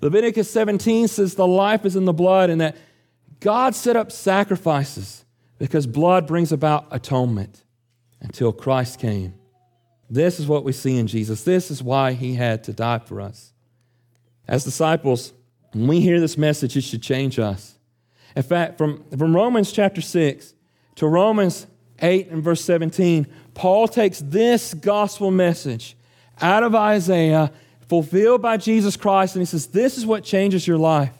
Leviticus 0.00 0.50
17 0.50 1.08
says 1.08 1.34
the 1.34 1.46
life 1.46 1.84
is 1.84 1.96
in 1.96 2.04
the 2.04 2.12
blood 2.12 2.50
and 2.50 2.60
that 2.60 2.76
God 3.40 3.74
set 3.74 3.96
up 3.96 4.10
sacrifices 4.10 5.24
because 5.58 5.86
blood 5.86 6.26
brings 6.26 6.50
about 6.50 6.86
atonement 6.90 7.64
until 8.20 8.52
Christ 8.52 8.98
came. 8.98 9.34
This 10.10 10.40
is 10.40 10.46
what 10.46 10.64
we 10.64 10.72
see 10.72 10.98
in 10.98 11.06
Jesus. 11.06 11.44
This 11.44 11.70
is 11.70 11.82
why 11.82 12.12
he 12.12 12.34
had 12.34 12.64
to 12.64 12.72
die 12.72 12.98
for 12.98 13.20
us. 13.20 13.53
As 14.46 14.64
disciples, 14.64 15.32
when 15.72 15.86
we 15.86 16.00
hear 16.00 16.20
this 16.20 16.36
message, 16.38 16.76
it 16.76 16.82
should 16.82 17.02
change 17.02 17.38
us. 17.38 17.78
In 18.36 18.42
fact, 18.42 18.78
from, 18.78 19.04
from 19.16 19.34
Romans 19.34 19.72
chapter 19.72 20.00
6 20.00 20.54
to 20.96 21.06
Romans 21.06 21.66
8 22.00 22.28
and 22.30 22.42
verse 22.42 22.64
17, 22.64 23.26
Paul 23.54 23.88
takes 23.88 24.20
this 24.20 24.74
gospel 24.74 25.30
message 25.30 25.96
out 26.40 26.62
of 26.62 26.74
Isaiah, 26.74 27.52
fulfilled 27.88 28.42
by 28.42 28.56
Jesus 28.56 28.96
Christ, 28.96 29.36
and 29.36 29.42
he 29.42 29.46
says, 29.46 29.68
This 29.68 29.96
is 29.96 30.04
what 30.04 30.24
changes 30.24 30.66
your 30.66 30.78
life. 30.78 31.12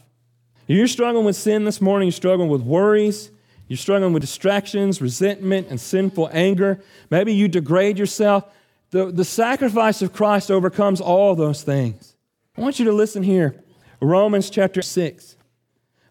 You're 0.66 0.88
struggling 0.88 1.24
with 1.24 1.36
sin 1.36 1.64
this 1.64 1.80
morning, 1.80 2.06
you're 2.08 2.12
struggling 2.12 2.48
with 2.48 2.62
worries, 2.62 3.30
you're 3.68 3.76
struggling 3.76 4.12
with 4.12 4.22
distractions, 4.22 5.00
resentment, 5.00 5.68
and 5.70 5.80
sinful 5.80 6.30
anger. 6.32 6.80
Maybe 7.10 7.32
you 7.32 7.48
degrade 7.48 7.98
yourself. 7.98 8.44
The, 8.90 9.10
the 9.10 9.24
sacrifice 9.24 10.02
of 10.02 10.12
Christ 10.12 10.50
overcomes 10.50 11.00
all 11.00 11.34
those 11.34 11.62
things. 11.62 12.13
I 12.56 12.60
want 12.60 12.78
you 12.78 12.84
to 12.84 12.92
listen 12.92 13.22
here. 13.22 13.62
Romans 14.00 14.50
chapter 14.50 14.82
6, 14.82 15.36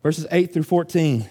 verses 0.02 0.26
8 0.32 0.54
through 0.54 0.64
14. 0.64 1.30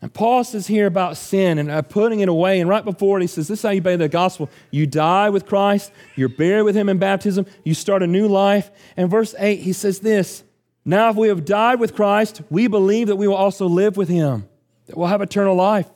And 0.00 0.12
Paul 0.12 0.42
says 0.42 0.66
here 0.66 0.86
about 0.86 1.16
sin 1.16 1.58
and 1.58 1.70
uh, 1.70 1.82
putting 1.82 2.20
it 2.20 2.28
away. 2.28 2.60
And 2.60 2.68
right 2.68 2.84
before 2.84 3.18
it, 3.18 3.22
he 3.22 3.26
says, 3.28 3.46
This 3.46 3.60
is 3.60 3.62
how 3.62 3.70
you 3.70 3.80
obey 3.80 3.96
the 3.96 4.08
gospel. 4.08 4.50
You 4.70 4.86
die 4.86 5.30
with 5.30 5.46
Christ, 5.46 5.92
you're 6.16 6.28
buried 6.28 6.62
with 6.62 6.74
him 6.74 6.88
in 6.88 6.98
baptism, 6.98 7.46
you 7.64 7.74
start 7.74 8.02
a 8.02 8.06
new 8.06 8.26
life. 8.26 8.70
And 8.96 9.10
verse 9.10 9.34
8, 9.38 9.60
he 9.60 9.72
says 9.72 10.00
this 10.00 10.42
Now, 10.84 11.10
if 11.10 11.16
we 11.16 11.28
have 11.28 11.44
died 11.44 11.78
with 11.78 11.94
Christ, 11.94 12.42
we 12.50 12.66
believe 12.66 13.08
that 13.08 13.16
we 13.16 13.28
will 13.28 13.36
also 13.36 13.66
live 13.66 13.96
with 13.96 14.08
him, 14.08 14.48
that 14.86 14.96
we'll 14.96 15.08
have 15.08 15.22
eternal 15.22 15.54
life. 15.54 15.88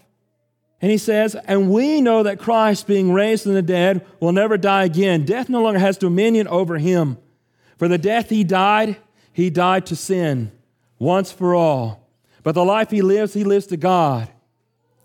And 0.80 0.90
he 0.90 0.98
says, 0.98 1.34
And 1.34 1.70
we 1.70 2.00
know 2.00 2.22
that 2.22 2.38
Christ, 2.38 2.86
being 2.86 3.12
raised 3.12 3.44
from 3.44 3.54
the 3.54 3.62
dead, 3.62 4.06
will 4.20 4.32
never 4.32 4.56
die 4.56 4.84
again. 4.84 5.24
Death 5.24 5.48
no 5.48 5.62
longer 5.62 5.80
has 5.80 5.96
dominion 5.96 6.46
over 6.46 6.78
him. 6.78 7.18
For 7.76 7.88
the 7.88 7.98
death 7.98 8.30
he 8.30 8.44
died, 8.44 8.96
he 9.32 9.50
died 9.50 9.86
to 9.86 9.96
sin 9.96 10.52
once 10.98 11.30
for 11.30 11.54
all. 11.54 12.08
But 12.42 12.54
the 12.54 12.64
life 12.64 12.90
he 12.90 13.02
lives, 13.02 13.34
he 13.34 13.44
lives 13.44 13.66
to 13.66 13.76
God. 13.76 14.30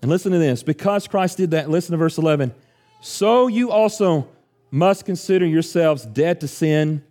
And 0.01 0.09
listen 0.09 0.31
to 0.31 0.37
this 0.37 0.63
because 0.63 1.07
Christ 1.07 1.37
did 1.37 1.51
that, 1.51 1.69
listen 1.69 1.91
to 1.91 1.97
verse 1.97 2.17
11. 2.17 2.53
So 3.01 3.47
you 3.47 3.71
also 3.71 4.27
must 4.69 5.05
consider 5.05 5.45
yourselves 5.45 6.05
dead 6.05 6.39
to 6.41 6.47
sin 6.47 7.03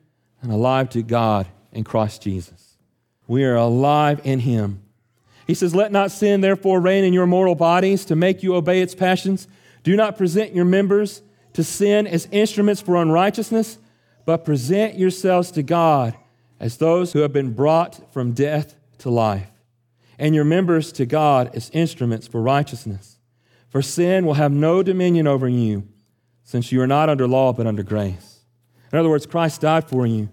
and 0.43 0.53
alive 0.53 0.89
to 0.91 1.03
God 1.03 1.47
in 1.73 1.85
Christ 1.85 2.23
Jesus. 2.23 2.77
We 3.27 3.45
are 3.45 3.57
alive 3.57 4.21
in 4.25 4.41
him. 4.41 4.83
He 5.47 5.55
says, 5.55 5.75
Let 5.75 5.93
not 5.93 6.11
sin 6.11 6.41
therefore 6.41 6.81
reign 6.81 7.05
in 7.05 7.13
your 7.13 7.27
mortal 7.27 7.55
bodies 7.55 8.05
to 8.07 8.17
make 8.17 8.43
you 8.43 8.55
obey 8.55 8.81
its 8.81 8.95
passions. 8.95 9.47
Do 9.83 9.97
not 9.97 10.17
present 10.17 10.55
your 10.55 10.65
members 10.65 11.23
to 11.53 11.65
sin 11.65 12.07
as 12.07 12.29
instruments 12.31 12.81
for 12.81 12.97
unrighteousness, 12.97 13.79
but 14.31 14.45
present 14.45 14.97
yourselves 14.97 15.51
to 15.51 15.61
God 15.61 16.15
as 16.61 16.77
those 16.77 17.13
who 17.13 17.19
have 17.19 17.33
been 17.33 17.53
brought 17.53 18.13
from 18.13 18.31
death 18.31 18.77
to 18.99 19.11
life 19.11 19.51
and 20.21 20.37
your 20.37 20.45
members 20.45 20.93
to 20.93 21.05
God 21.05 21.51
as 21.53 21.69
instruments 21.71 22.29
for 22.29 22.41
righteousness. 22.41 23.19
For 23.71 23.83
sin 23.83 24.25
will 24.25 24.35
have 24.35 24.53
no 24.53 24.85
dominion 24.85 25.27
over 25.27 25.49
you, 25.49 25.89
since 26.45 26.71
you 26.71 26.81
are 26.81 26.87
not 26.87 27.09
under 27.09 27.27
law 27.27 27.53
but 27.53 27.67
under 27.67 27.83
grace. 27.83 28.45
In 28.93 29.01
other 29.01 29.09
words, 29.09 29.27
Christ 29.27 29.63
died 29.63 29.89
for 29.89 30.07
you. 30.07 30.29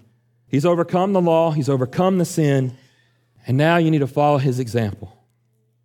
He's 0.48 0.64
overcome 0.64 1.14
the 1.14 1.20
law, 1.20 1.50
He's 1.50 1.68
overcome 1.68 2.20
the 2.20 2.26
sin, 2.26 2.78
and 3.48 3.58
now 3.58 3.78
you 3.78 3.90
need 3.90 4.06
to 4.06 4.08
follow 4.08 4.38
His 4.38 4.60
example. 4.60 5.12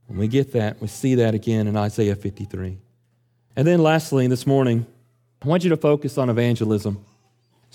When 0.06 0.18
we 0.18 0.28
get 0.28 0.52
that, 0.52 0.82
we 0.82 0.88
see 0.88 1.14
that 1.14 1.32
again 1.32 1.66
in 1.66 1.78
Isaiah 1.78 2.14
53. 2.14 2.76
And 3.56 3.66
then 3.66 3.82
lastly, 3.82 4.26
this 4.26 4.46
morning, 4.46 4.84
I 5.40 5.48
want 5.48 5.64
you 5.64 5.70
to 5.70 5.78
focus 5.78 6.18
on 6.18 6.28
evangelism. 6.28 7.06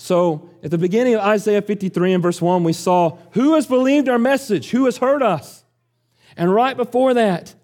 So, 0.00 0.48
at 0.62 0.70
the 0.70 0.78
beginning 0.78 1.16
of 1.16 1.20
Isaiah 1.22 1.60
53 1.60 2.14
and 2.14 2.22
verse 2.22 2.40
1, 2.40 2.62
we 2.62 2.72
saw 2.72 3.18
who 3.32 3.54
has 3.54 3.66
believed 3.66 4.08
our 4.08 4.18
message? 4.18 4.70
Who 4.70 4.84
has 4.84 4.98
heard 4.98 5.24
us? 5.24 5.64
And 6.36 6.54
right 6.54 6.76
before 6.76 7.14
that, 7.14 7.56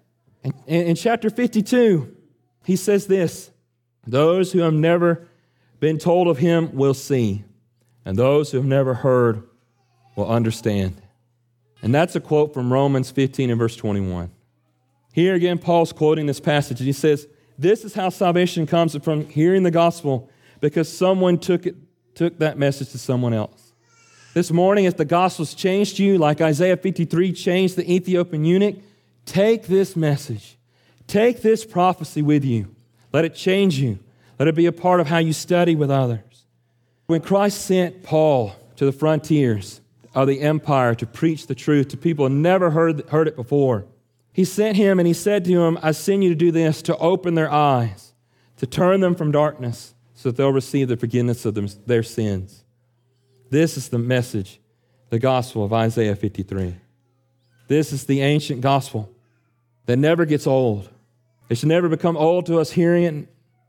in, 0.43 0.53
in 0.67 0.95
chapter 0.97 1.29
52, 1.29 2.13
he 2.65 2.75
says 2.75 3.07
this 3.07 3.51
Those 4.05 4.51
who 4.51 4.59
have 4.59 4.73
never 4.73 5.29
been 5.79 5.97
told 5.97 6.27
of 6.27 6.37
him 6.37 6.75
will 6.75 6.93
see, 6.93 7.45
and 8.03 8.17
those 8.17 8.51
who 8.51 8.57
have 8.57 8.65
never 8.65 8.95
heard 8.95 9.43
will 10.17 10.29
understand. 10.29 11.01
And 11.81 11.95
that's 11.95 12.17
a 12.17 12.19
quote 12.19 12.53
from 12.53 12.71
Romans 12.71 13.11
15 13.11 13.49
and 13.49 13.57
verse 13.57 13.77
21. 13.77 14.29
Here 15.13 15.35
again, 15.35 15.57
Paul's 15.57 15.93
quoting 15.93 16.25
this 16.25 16.41
passage, 16.41 16.81
and 16.81 16.87
he 16.87 16.91
says, 16.93 17.27
This 17.57 17.85
is 17.85 17.93
how 17.93 18.09
salvation 18.09 18.67
comes 18.67 18.93
from 19.01 19.29
hearing 19.29 19.63
the 19.63 19.71
gospel 19.71 20.29
because 20.59 20.91
someone 20.91 21.37
took, 21.37 21.65
it, 21.65 21.75
took 22.15 22.39
that 22.39 22.57
message 22.57 22.89
to 22.91 22.97
someone 22.97 23.33
else. 23.33 23.73
This 24.33 24.51
morning, 24.51 24.85
if 24.85 24.97
the 24.97 25.05
gospel's 25.05 25.53
changed 25.53 25.99
you, 25.99 26.17
like 26.17 26.41
Isaiah 26.41 26.77
53 26.77 27.31
changed 27.33 27.75
the 27.75 27.89
Ethiopian 27.89 28.43
eunuch, 28.43 28.75
take 29.25 29.67
this 29.67 29.95
message. 29.95 30.57
Take 31.07 31.41
this 31.41 31.63
prophecy 31.63 32.21
with 32.21 32.43
you. 32.43 32.75
Let 33.13 33.25
it 33.25 33.35
change 33.35 33.79
you. 33.79 33.99
Let 34.37 34.47
it 34.47 34.55
be 34.55 34.65
a 34.65 34.71
part 34.71 34.99
of 34.99 35.07
how 35.07 35.19
you 35.19 35.31
study 35.31 35.75
with 35.75 35.89
others. 35.89 36.45
When 37.07 37.21
Christ 37.21 37.61
sent 37.61 38.03
Paul 38.03 38.53
to 38.75 38.85
the 38.85 38.91
frontiers 38.91 39.79
of 40.13 40.27
the 40.27 40.41
empire 40.41 40.95
to 40.95 41.05
preach 41.05 41.47
the 41.47 41.55
truth 41.55 41.89
to 41.89 41.97
people 41.97 42.27
who 42.27 42.35
never 42.35 42.71
heard, 42.71 43.07
heard 43.09 43.27
it 43.27 43.35
before, 43.35 43.85
he 44.33 44.43
sent 44.43 44.75
him 44.75 44.99
and 44.99 45.07
he 45.07 45.13
said 45.13 45.45
to 45.45 45.63
him, 45.63 45.79
I 45.81 45.91
send 45.91 46.23
you 46.23 46.29
to 46.29 46.35
do 46.35 46.51
this, 46.51 46.81
to 46.83 46.97
open 46.97 47.35
their 47.35 47.49
eyes, 47.49 48.13
to 48.57 48.67
turn 48.67 48.99
them 48.99 49.15
from 49.15 49.31
darkness 49.31 49.94
so 50.25 50.31
that 50.31 50.37
they'll 50.37 50.51
receive 50.51 50.87
the 50.87 50.97
forgiveness 50.97 51.45
of 51.45 51.53
them, 51.53 51.67
their 51.85 52.01
sins. 52.01 52.63
This 53.51 53.77
is 53.77 53.89
the 53.89 53.99
message, 53.99 54.59
the 55.11 55.19
gospel 55.19 55.63
of 55.63 55.71
Isaiah 55.71 56.15
53. 56.15 56.75
This 57.67 57.93
is 57.93 58.07
the 58.07 58.21
ancient 58.21 58.61
gospel 58.61 59.07
that 59.85 59.97
never 59.97 60.25
gets 60.25 60.47
old. 60.47 60.89
It 61.47 61.59
should 61.59 61.69
never 61.69 61.87
become 61.89 62.17
old 62.17 62.47
to 62.47 62.57
us 62.57 62.71
hearing 62.71 63.03
it, 63.03 63.13
it 63.13 63.27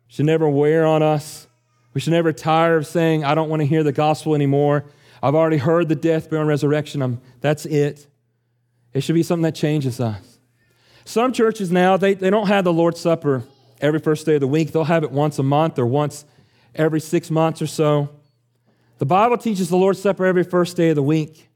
should 0.09 0.25
never 0.25 0.49
wear 0.49 0.87
on 0.87 1.03
us. 1.03 1.47
We 1.92 2.01
should 2.01 2.14
never 2.14 2.33
tire 2.33 2.79
of 2.79 2.87
saying, 2.87 3.23
I 3.23 3.35
don't 3.35 3.51
want 3.51 3.61
to 3.61 3.66
hear 3.66 3.83
the 3.83 3.92
gospel 3.92 4.35
anymore. 4.35 4.87
I've 5.23 5.35
already 5.35 5.59
heard 5.59 5.90
the 5.90 5.95
death, 5.95 6.31
burial, 6.31 6.40
and 6.40 6.49
resurrection. 6.49 7.03
I'm, 7.03 7.21
that's 7.42 7.66
it. 7.66 8.07
It 8.95 9.03
should 9.03 9.14
be 9.14 9.23
something 9.23 9.42
that 9.42 9.55
changes 9.55 10.01
us. 10.01 10.38
Some 11.05 11.35
churches 11.35 11.71
now, 11.71 11.99
they, 11.99 12.14
they 12.14 12.31
don't 12.31 12.47
have 12.47 12.64
the 12.64 12.73
Lord's 12.73 12.99
Supper 12.99 13.42
every 13.79 14.01
first 14.01 14.25
day 14.25 14.37
of 14.37 14.40
the 14.40 14.49
week. 14.49 14.73
They'll 14.73 14.85
have 14.85 15.05
it 15.05 15.11
once 15.11 15.38
a 15.38 15.42
month 15.42 15.79
or 15.79 15.85
once 15.85 16.25
every 16.76 17.00
six 17.00 17.30
months 17.30 17.60
or 17.60 17.66
so. 17.66 18.10
The 18.98 19.06
Bible 19.06 19.36
teaches 19.36 19.68
the 19.68 19.76
Lord's 19.76 20.00
Supper 20.00 20.24
every 20.24 20.44
first 20.44 20.76
day 20.76 20.90
of 20.90 20.96
the 20.96 21.02
week. 21.02 21.48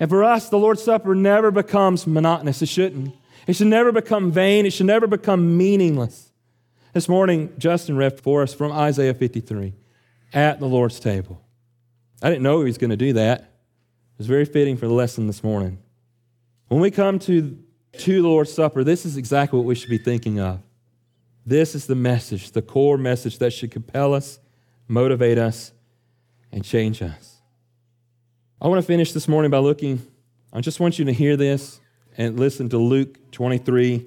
And 0.00 0.08
for 0.08 0.24
us, 0.24 0.48
the 0.48 0.58
Lord's 0.58 0.82
Supper 0.82 1.14
never 1.14 1.50
becomes 1.50 2.06
monotonous. 2.06 2.62
It 2.62 2.68
shouldn't. 2.68 3.14
It 3.46 3.56
should 3.56 3.66
never 3.66 3.92
become 3.92 4.30
vain. 4.30 4.66
It 4.66 4.72
should 4.72 4.86
never 4.86 5.06
become 5.06 5.56
meaningless. 5.56 6.30
This 6.92 7.08
morning, 7.08 7.52
Justin 7.58 7.96
read 7.96 8.20
for 8.20 8.42
us 8.42 8.54
from 8.54 8.72
Isaiah 8.72 9.14
53 9.14 9.74
at 10.32 10.60
the 10.60 10.66
Lord's 10.66 11.00
table. 11.00 11.42
I 12.22 12.28
didn't 12.30 12.42
know 12.42 12.60
he 12.60 12.64
was 12.64 12.78
going 12.78 12.90
to 12.90 12.96
do 12.96 13.12
that. 13.14 13.40
It 13.40 14.18
was 14.18 14.26
very 14.26 14.44
fitting 14.44 14.76
for 14.76 14.86
the 14.86 14.94
lesson 14.94 15.26
this 15.26 15.44
morning. 15.44 15.78
When 16.68 16.80
we 16.80 16.90
come 16.90 17.18
to, 17.20 17.58
to 17.98 18.22
the 18.22 18.28
Lord's 18.28 18.52
Supper, 18.52 18.84
this 18.84 19.06
is 19.06 19.16
exactly 19.16 19.58
what 19.58 19.66
we 19.66 19.74
should 19.74 19.90
be 19.90 19.98
thinking 19.98 20.40
of. 20.40 20.60
This 21.48 21.74
is 21.74 21.86
the 21.86 21.94
message, 21.94 22.50
the 22.50 22.60
core 22.60 22.98
message 22.98 23.38
that 23.38 23.54
should 23.54 23.70
compel 23.70 24.12
us, 24.12 24.38
motivate 24.86 25.38
us, 25.38 25.72
and 26.52 26.62
change 26.62 27.00
us. 27.00 27.36
I 28.60 28.68
want 28.68 28.82
to 28.82 28.86
finish 28.86 29.12
this 29.12 29.26
morning 29.26 29.50
by 29.50 29.56
looking, 29.56 30.06
I 30.52 30.60
just 30.60 30.78
want 30.78 30.98
you 30.98 31.06
to 31.06 31.12
hear 31.12 31.38
this 31.38 31.80
and 32.18 32.38
listen 32.38 32.68
to 32.68 32.76
Luke 32.76 33.30
23. 33.30 34.06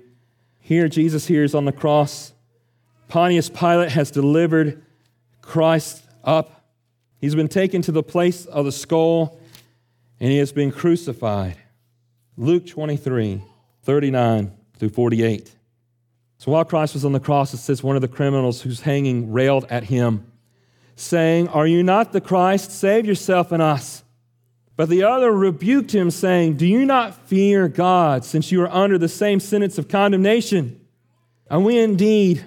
Here, 0.60 0.88
Jesus 0.88 1.25
hears 1.25 1.56
on 1.56 1.65
the 1.65 1.71
cross, 1.71 2.32
Pontius 3.08 3.49
Pilate 3.49 3.89
has 3.89 4.12
delivered 4.12 4.84
Christ 5.41 6.04
up. 6.23 6.63
He's 7.19 7.34
been 7.34 7.47
taken 7.47 7.82
to 7.82 7.91
the 7.91 8.04
place 8.04 8.45
of 8.45 8.65
the 8.65 8.71
skull 8.71 9.39
and 10.19 10.30
he 10.30 10.38
has 10.38 10.51
been 10.51 10.71
crucified. 10.71 11.58
Luke 12.38 12.67
23, 12.67 13.41
39 13.82 14.51
through 14.77 14.89
48. 14.89 15.56
So 16.41 16.49
while 16.49 16.65
Christ 16.65 16.95
was 16.95 17.06
on 17.06 17.12
the 17.12 17.19
cross, 17.19 17.54
it 17.54 17.58
says 17.58 17.84
one 17.84 17.95
of 17.95 18.01
the 18.01 18.08
criminals 18.08 18.63
who's 18.63 18.82
hanging 18.82 19.32
railed 19.32 19.63
at 19.69 19.84
him 19.84 20.25
saying, 20.95 21.49
Are 21.49 21.67
you 21.67 21.84
not 21.84 22.13
the 22.13 22.19
Christ? 22.19 22.71
Save 22.71 23.06
yourself 23.06 23.51
and 23.51 23.62
us. 23.62 24.04
But 24.75 24.89
the 24.89 25.04
other 25.04 25.32
rebuked 25.32 25.93
him, 25.93 26.10
saying, 26.10 26.58
Do 26.58 26.65
you 26.65 26.84
not 26.84 27.27
fear 27.27 27.67
God, 27.67 28.25
since 28.25 28.51
you 28.51 28.60
are 28.63 28.73
under 28.73 28.97
the 28.97 29.08
same 29.08 29.39
sentence 29.39 29.77
of 29.77 29.88
condemnation? 29.88 30.84
And 31.47 31.63
we 31.63 31.77
indeed 31.77 32.43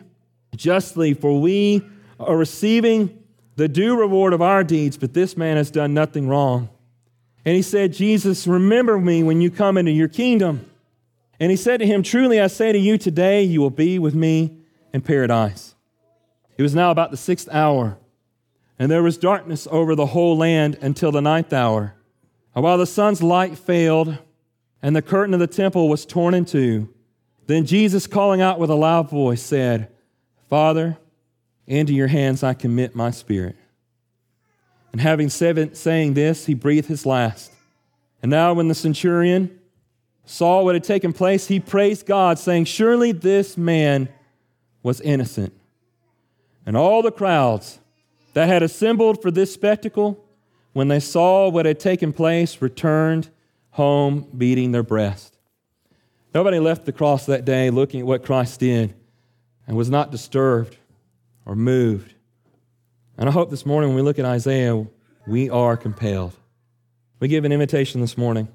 justly, 0.57 1.15
for 1.15 1.41
we 1.41 1.81
are 2.19 2.37
receiving 2.37 3.23
the 3.55 3.69
due 3.69 3.97
reward 3.97 4.33
of 4.33 4.43
our 4.43 4.65
deeds, 4.65 4.97
but 4.97 5.15
this 5.15 5.37
man 5.37 5.57
has 5.57 5.71
done 5.71 5.95
nothing 5.95 6.27
wrong. 6.27 6.69
And 7.45 7.55
he 7.55 7.63
said, 7.63 7.93
Jesus, 7.93 8.49
remember 8.49 8.99
me 8.99 9.23
when 9.23 9.41
you 9.41 9.53
come 9.53 9.79
into 9.79 9.93
your 9.93 10.09
kingdom. 10.09 10.69
And 11.41 11.51
he 11.51 11.57
said 11.57 11.81
to 11.81 11.87
him, 11.87 12.03
Truly 12.03 12.41
I 12.41 12.47
say 12.47 12.73
to 12.73 12.79
you, 12.79 12.97
today 12.97 13.43
you 13.43 13.61
will 13.61 13.71
be 13.71 13.99
with 13.99 14.15
me 14.15 14.59
in 14.93 15.01
paradise. 15.01 15.75
It 16.57 16.63
was 16.63 16.75
now 16.75 16.91
about 16.91 17.11
the 17.11 17.17
sixth 17.17 17.49
hour. 17.51 17.99
And 18.79 18.91
there 18.91 19.03
was 19.03 19.19
darkness 19.19 19.69
over 19.71 19.95
the 19.95 20.07
whole 20.07 20.37
land 20.37 20.79
until 20.81 21.13
the 21.13 21.21
ninth 21.21 21.53
hour, 21.53 21.95
And 22.55 22.65
while 22.65 22.79
the 22.79 22.87
sun's 22.87 23.23
light 23.23 23.57
failed 23.57 24.19
and 24.83 24.95
the 24.95 25.03
curtain 25.03 25.35
of 25.35 25.41
the 25.41 25.47
temple 25.47 25.89
was 25.89 26.05
torn 26.05 26.35
in 26.35 26.45
two, 26.45 26.93
then 27.47 27.67
Jesus, 27.67 28.07
calling 28.07 28.41
out 28.41 28.59
with 28.59 28.71
a 28.71 28.75
loud 28.75 29.11
voice, 29.11 29.43
said, 29.43 29.91
Father, 30.49 30.97
into 31.67 31.93
your 31.93 32.07
hands 32.09 32.43
I 32.43 32.55
commit 32.55 32.95
my 32.95 33.11
spirit. 33.11 33.57
And 34.93 35.01
having 35.01 35.29
said, 35.29 35.77
saying 35.77 36.15
this, 36.15 36.47
he 36.47 36.55
breathed 36.55 36.89
his 36.89 37.05
last. 37.05 37.53
And 38.23 38.31
now, 38.31 38.55
when 38.55 38.69
the 38.69 38.75
centurion 38.75 39.59
saw 40.25 40.63
what 40.63 40.75
had 40.75 40.85
taken 40.85 41.13
place, 41.13 41.47
he 41.49 41.61
praised 41.61 42.07
God, 42.07 42.39
saying, 42.39 42.65
Surely 42.65 43.13
this 43.13 43.57
man 43.57 44.09
was 44.83 45.01
innocent. 45.01 45.53
And 46.67 46.77
all 46.77 47.03
the 47.03 47.11
crowds 47.11 47.79
that 48.33 48.49
had 48.49 48.63
assembled 48.63 49.21
for 49.21 49.31
this 49.31 49.53
spectacle, 49.53 50.25
when 50.73 50.89
they 50.89 51.01
saw 51.01 51.49
what 51.49 51.67
had 51.67 51.79
taken 51.79 52.13
place, 52.13 52.61
returned 52.63 53.29
home 53.71 54.27
beating 54.37 54.73
their 54.73 54.83
breast. 54.83 55.37
Nobody 56.35 56.59
left 56.59 56.85
the 56.85 56.93
cross 56.93 57.27
that 57.27 57.45
day 57.45 57.71
looking 57.71 58.01
at 58.01 58.07
what 58.07 58.25
Christ 58.25 58.61
did 58.61 58.95
and 59.67 59.77
was 59.77 59.91
not 59.91 60.11
disturbed 60.11 60.77
or 61.47 61.55
moved. 61.55 62.15
And 63.17 63.29
I 63.29 63.33
hope 63.33 63.51
this 63.51 63.65
morning 63.65 63.91
when 63.91 63.97
we 63.97 64.03
look 64.03 64.19
at 64.19 64.25
Isaiah, 64.25 64.85
we 65.27 65.49
are 65.49 65.77
compelled. 65.77 66.35
We 67.21 67.29
give 67.29 67.45
an 67.45 67.53
invitation 67.53 68.01
this 68.01 68.19
morning. 68.19 68.49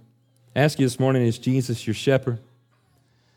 Ask 0.60 0.80
you 0.80 0.86
this 0.86 1.00
morning 1.00 1.26
is 1.26 1.38
Jesus 1.38 1.86
your 1.86 1.94
shepherd? 1.94 2.40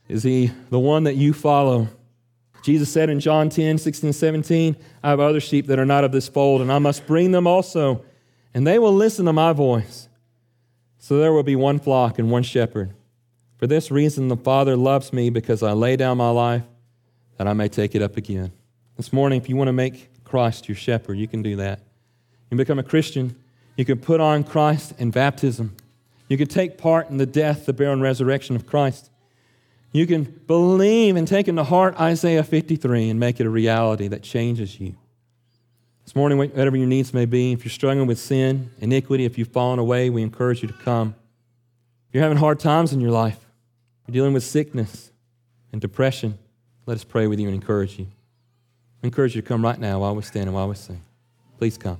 Is 0.08 0.22
he 0.22 0.50
the 0.70 0.78
one 0.78 1.04
that 1.04 1.16
you 1.16 1.32
follow? 1.32 1.88
Jesus 2.62 2.92
said 2.92 3.10
in 3.10 3.18
John 3.18 3.48
10, 3.48 3.78
16, 3.78 4.12
17, 4.12 4.76
I 5.02 5.10
have 5.10 5.20
other 5.20 5.40
sheep 5.40 5.66
that 5.66 5.78
are 5.78 5.86
not 5.86 6.04
of 6.04 6.12
this 6.12 6.28
fold, 6.28 6.60
and 6.60 6.70
I 6.70 6.78
must 6.78 7.06
bring 7.06 7.32
them 7.32 7.46
also, 7.46 8.04
and 8.54 8.66
they 8.66 8.78
will 8.78 8.94
listen 8.94 9.26
to 9.26 9.32
my 9.32 9.52
voice. 9.52 10.08
So 10.98 11.18
there 11.18 11.32
will 11.32 11.42
be 11.42 11.56
one 11.56 11.80
flock 11.80 12.18
and 12.18 12.30
one 12.30 12.44
shepherd. 12.44 12.94
For 13.56 13.66
this 13.66 13.90
reason, 13.90 14.28
the 14.28 14.36
Father 14.36 14.76
loves 14.76 15.12
me 15.12 15.30
because 15.30 15.62
I 15.62 15.72
lay 15.72 15.96
down 15.96 16.18
my 16.18 16.30
life 16.30 16.62
that 17.36 17.48
I 17.48 17.52
may 17.52 17.68
take 17.68 17.94
it 17.94 18.02
up 18.02 18.16
again. 18.16 18.52
This 18.96 19.12
morning, 19.12 19.40
if 19.40 19.48
you 19.48 19.56
want 19.56 19.68
to 19.68 19.72
make 19.72 20.22
Christ 20.22 20.68
your 20.68 20.76
shepherd, 20.76 21.18
you 21.18 21.26
can 21.26 21.42
do 21.42 21.56
that. 21.56 21.80
You 21.80 22.48
can 22.50 22.58
become 22.58 22.78
a 22.78 22.84
Christian. 22.84 23.34
You 23.76 23.84
can 23.84 23.98
put 23.98 24.20
on 24.20 24.44
Christ 24.44 24.94
in 24.98 25.10
baptism. 25.10 25.74
You 26.28 26.36
can 26.38 26.48
take 26.48 26.78
part 26.78 27.10
in 27.10 27.18
the 27.18 27.26
death, 27.26 27.66
the 27.66 27.72
burial, 27.72 27.92
and 27.92 28.02
resurrection 28.02 28.56
of 28.56 28.66
Christ. 28.66 29.10
You 29.92 30.06
can 30.06 30.24
believe 30.46 31.16
and 31.16 31.28
take 31.28 31.48
into 31.48 31.64
heart 31.64 32.00
Isaiah 32.00 32.42
53 32.42 33.10
and 33.10 33.20
make 33.20 33.40
it 33.40 33.46
a 33.46 33.50
reality 33.50 34.08
that 34.08 34.22
changes 34.22 34.80
you. 34.80 34.94
This 36.04 36.16
morning, 36.16 36.38
whatever 36.38 36.76
your 36.76 36.86
needs 36.86 37.14
may 37.14 37.26
be, 37.26 37.52
if 37.52 37.64
you're 37.64 37.70
struggling 37.70 38.06
with 38.06 38.18
sin, 38.18 38.70
iniquity, 38.80 39.24
if 39.24 39.38
you've 39.38 39.48
fallen 39.48 39.78
away, 39.78 40.10
we 40.10 40.22
encourage 40.22 40.62
you 40.62 40.68
to 40.68 40.74
come. 40.74 41.14
If 42.08 42.14
you're 42.14 42.22
having 42.22 42.38
hard 42.38 42.58
times 42.58 42.92
in 42.92 43.00
your 43.00 43.12
life, 43.12 43.38
you're 44.06 44.14
dealing 44.14 44.32
with 44.32 44.42
sickness 44.42 45.12
and 45.70 45.80
depression, 45.80 46.38
let 46.86 46.94
us 46.94 47.04
pray 47.04 47.26
with 47.26 47.38
you 47.38 47.46
and 47.46 47.54
encourage 47.54 47.98
you. 47.98 48.06
I 49.02 49.06
encourage 49.06 49.36
you 49.36 49.42
to 49.42 49.48
come 49.48 49.62
right 49.62 49.78
now 49.78 50.00
while 50.00 50.14
we 50.14 50.22
stand 50.22 50.46
and 50.46 50.54
while 50.54 50.68
we 50.68 50.74
sing. 50.74 51.02
Please 51.58 51.78
come. 51.78 51.98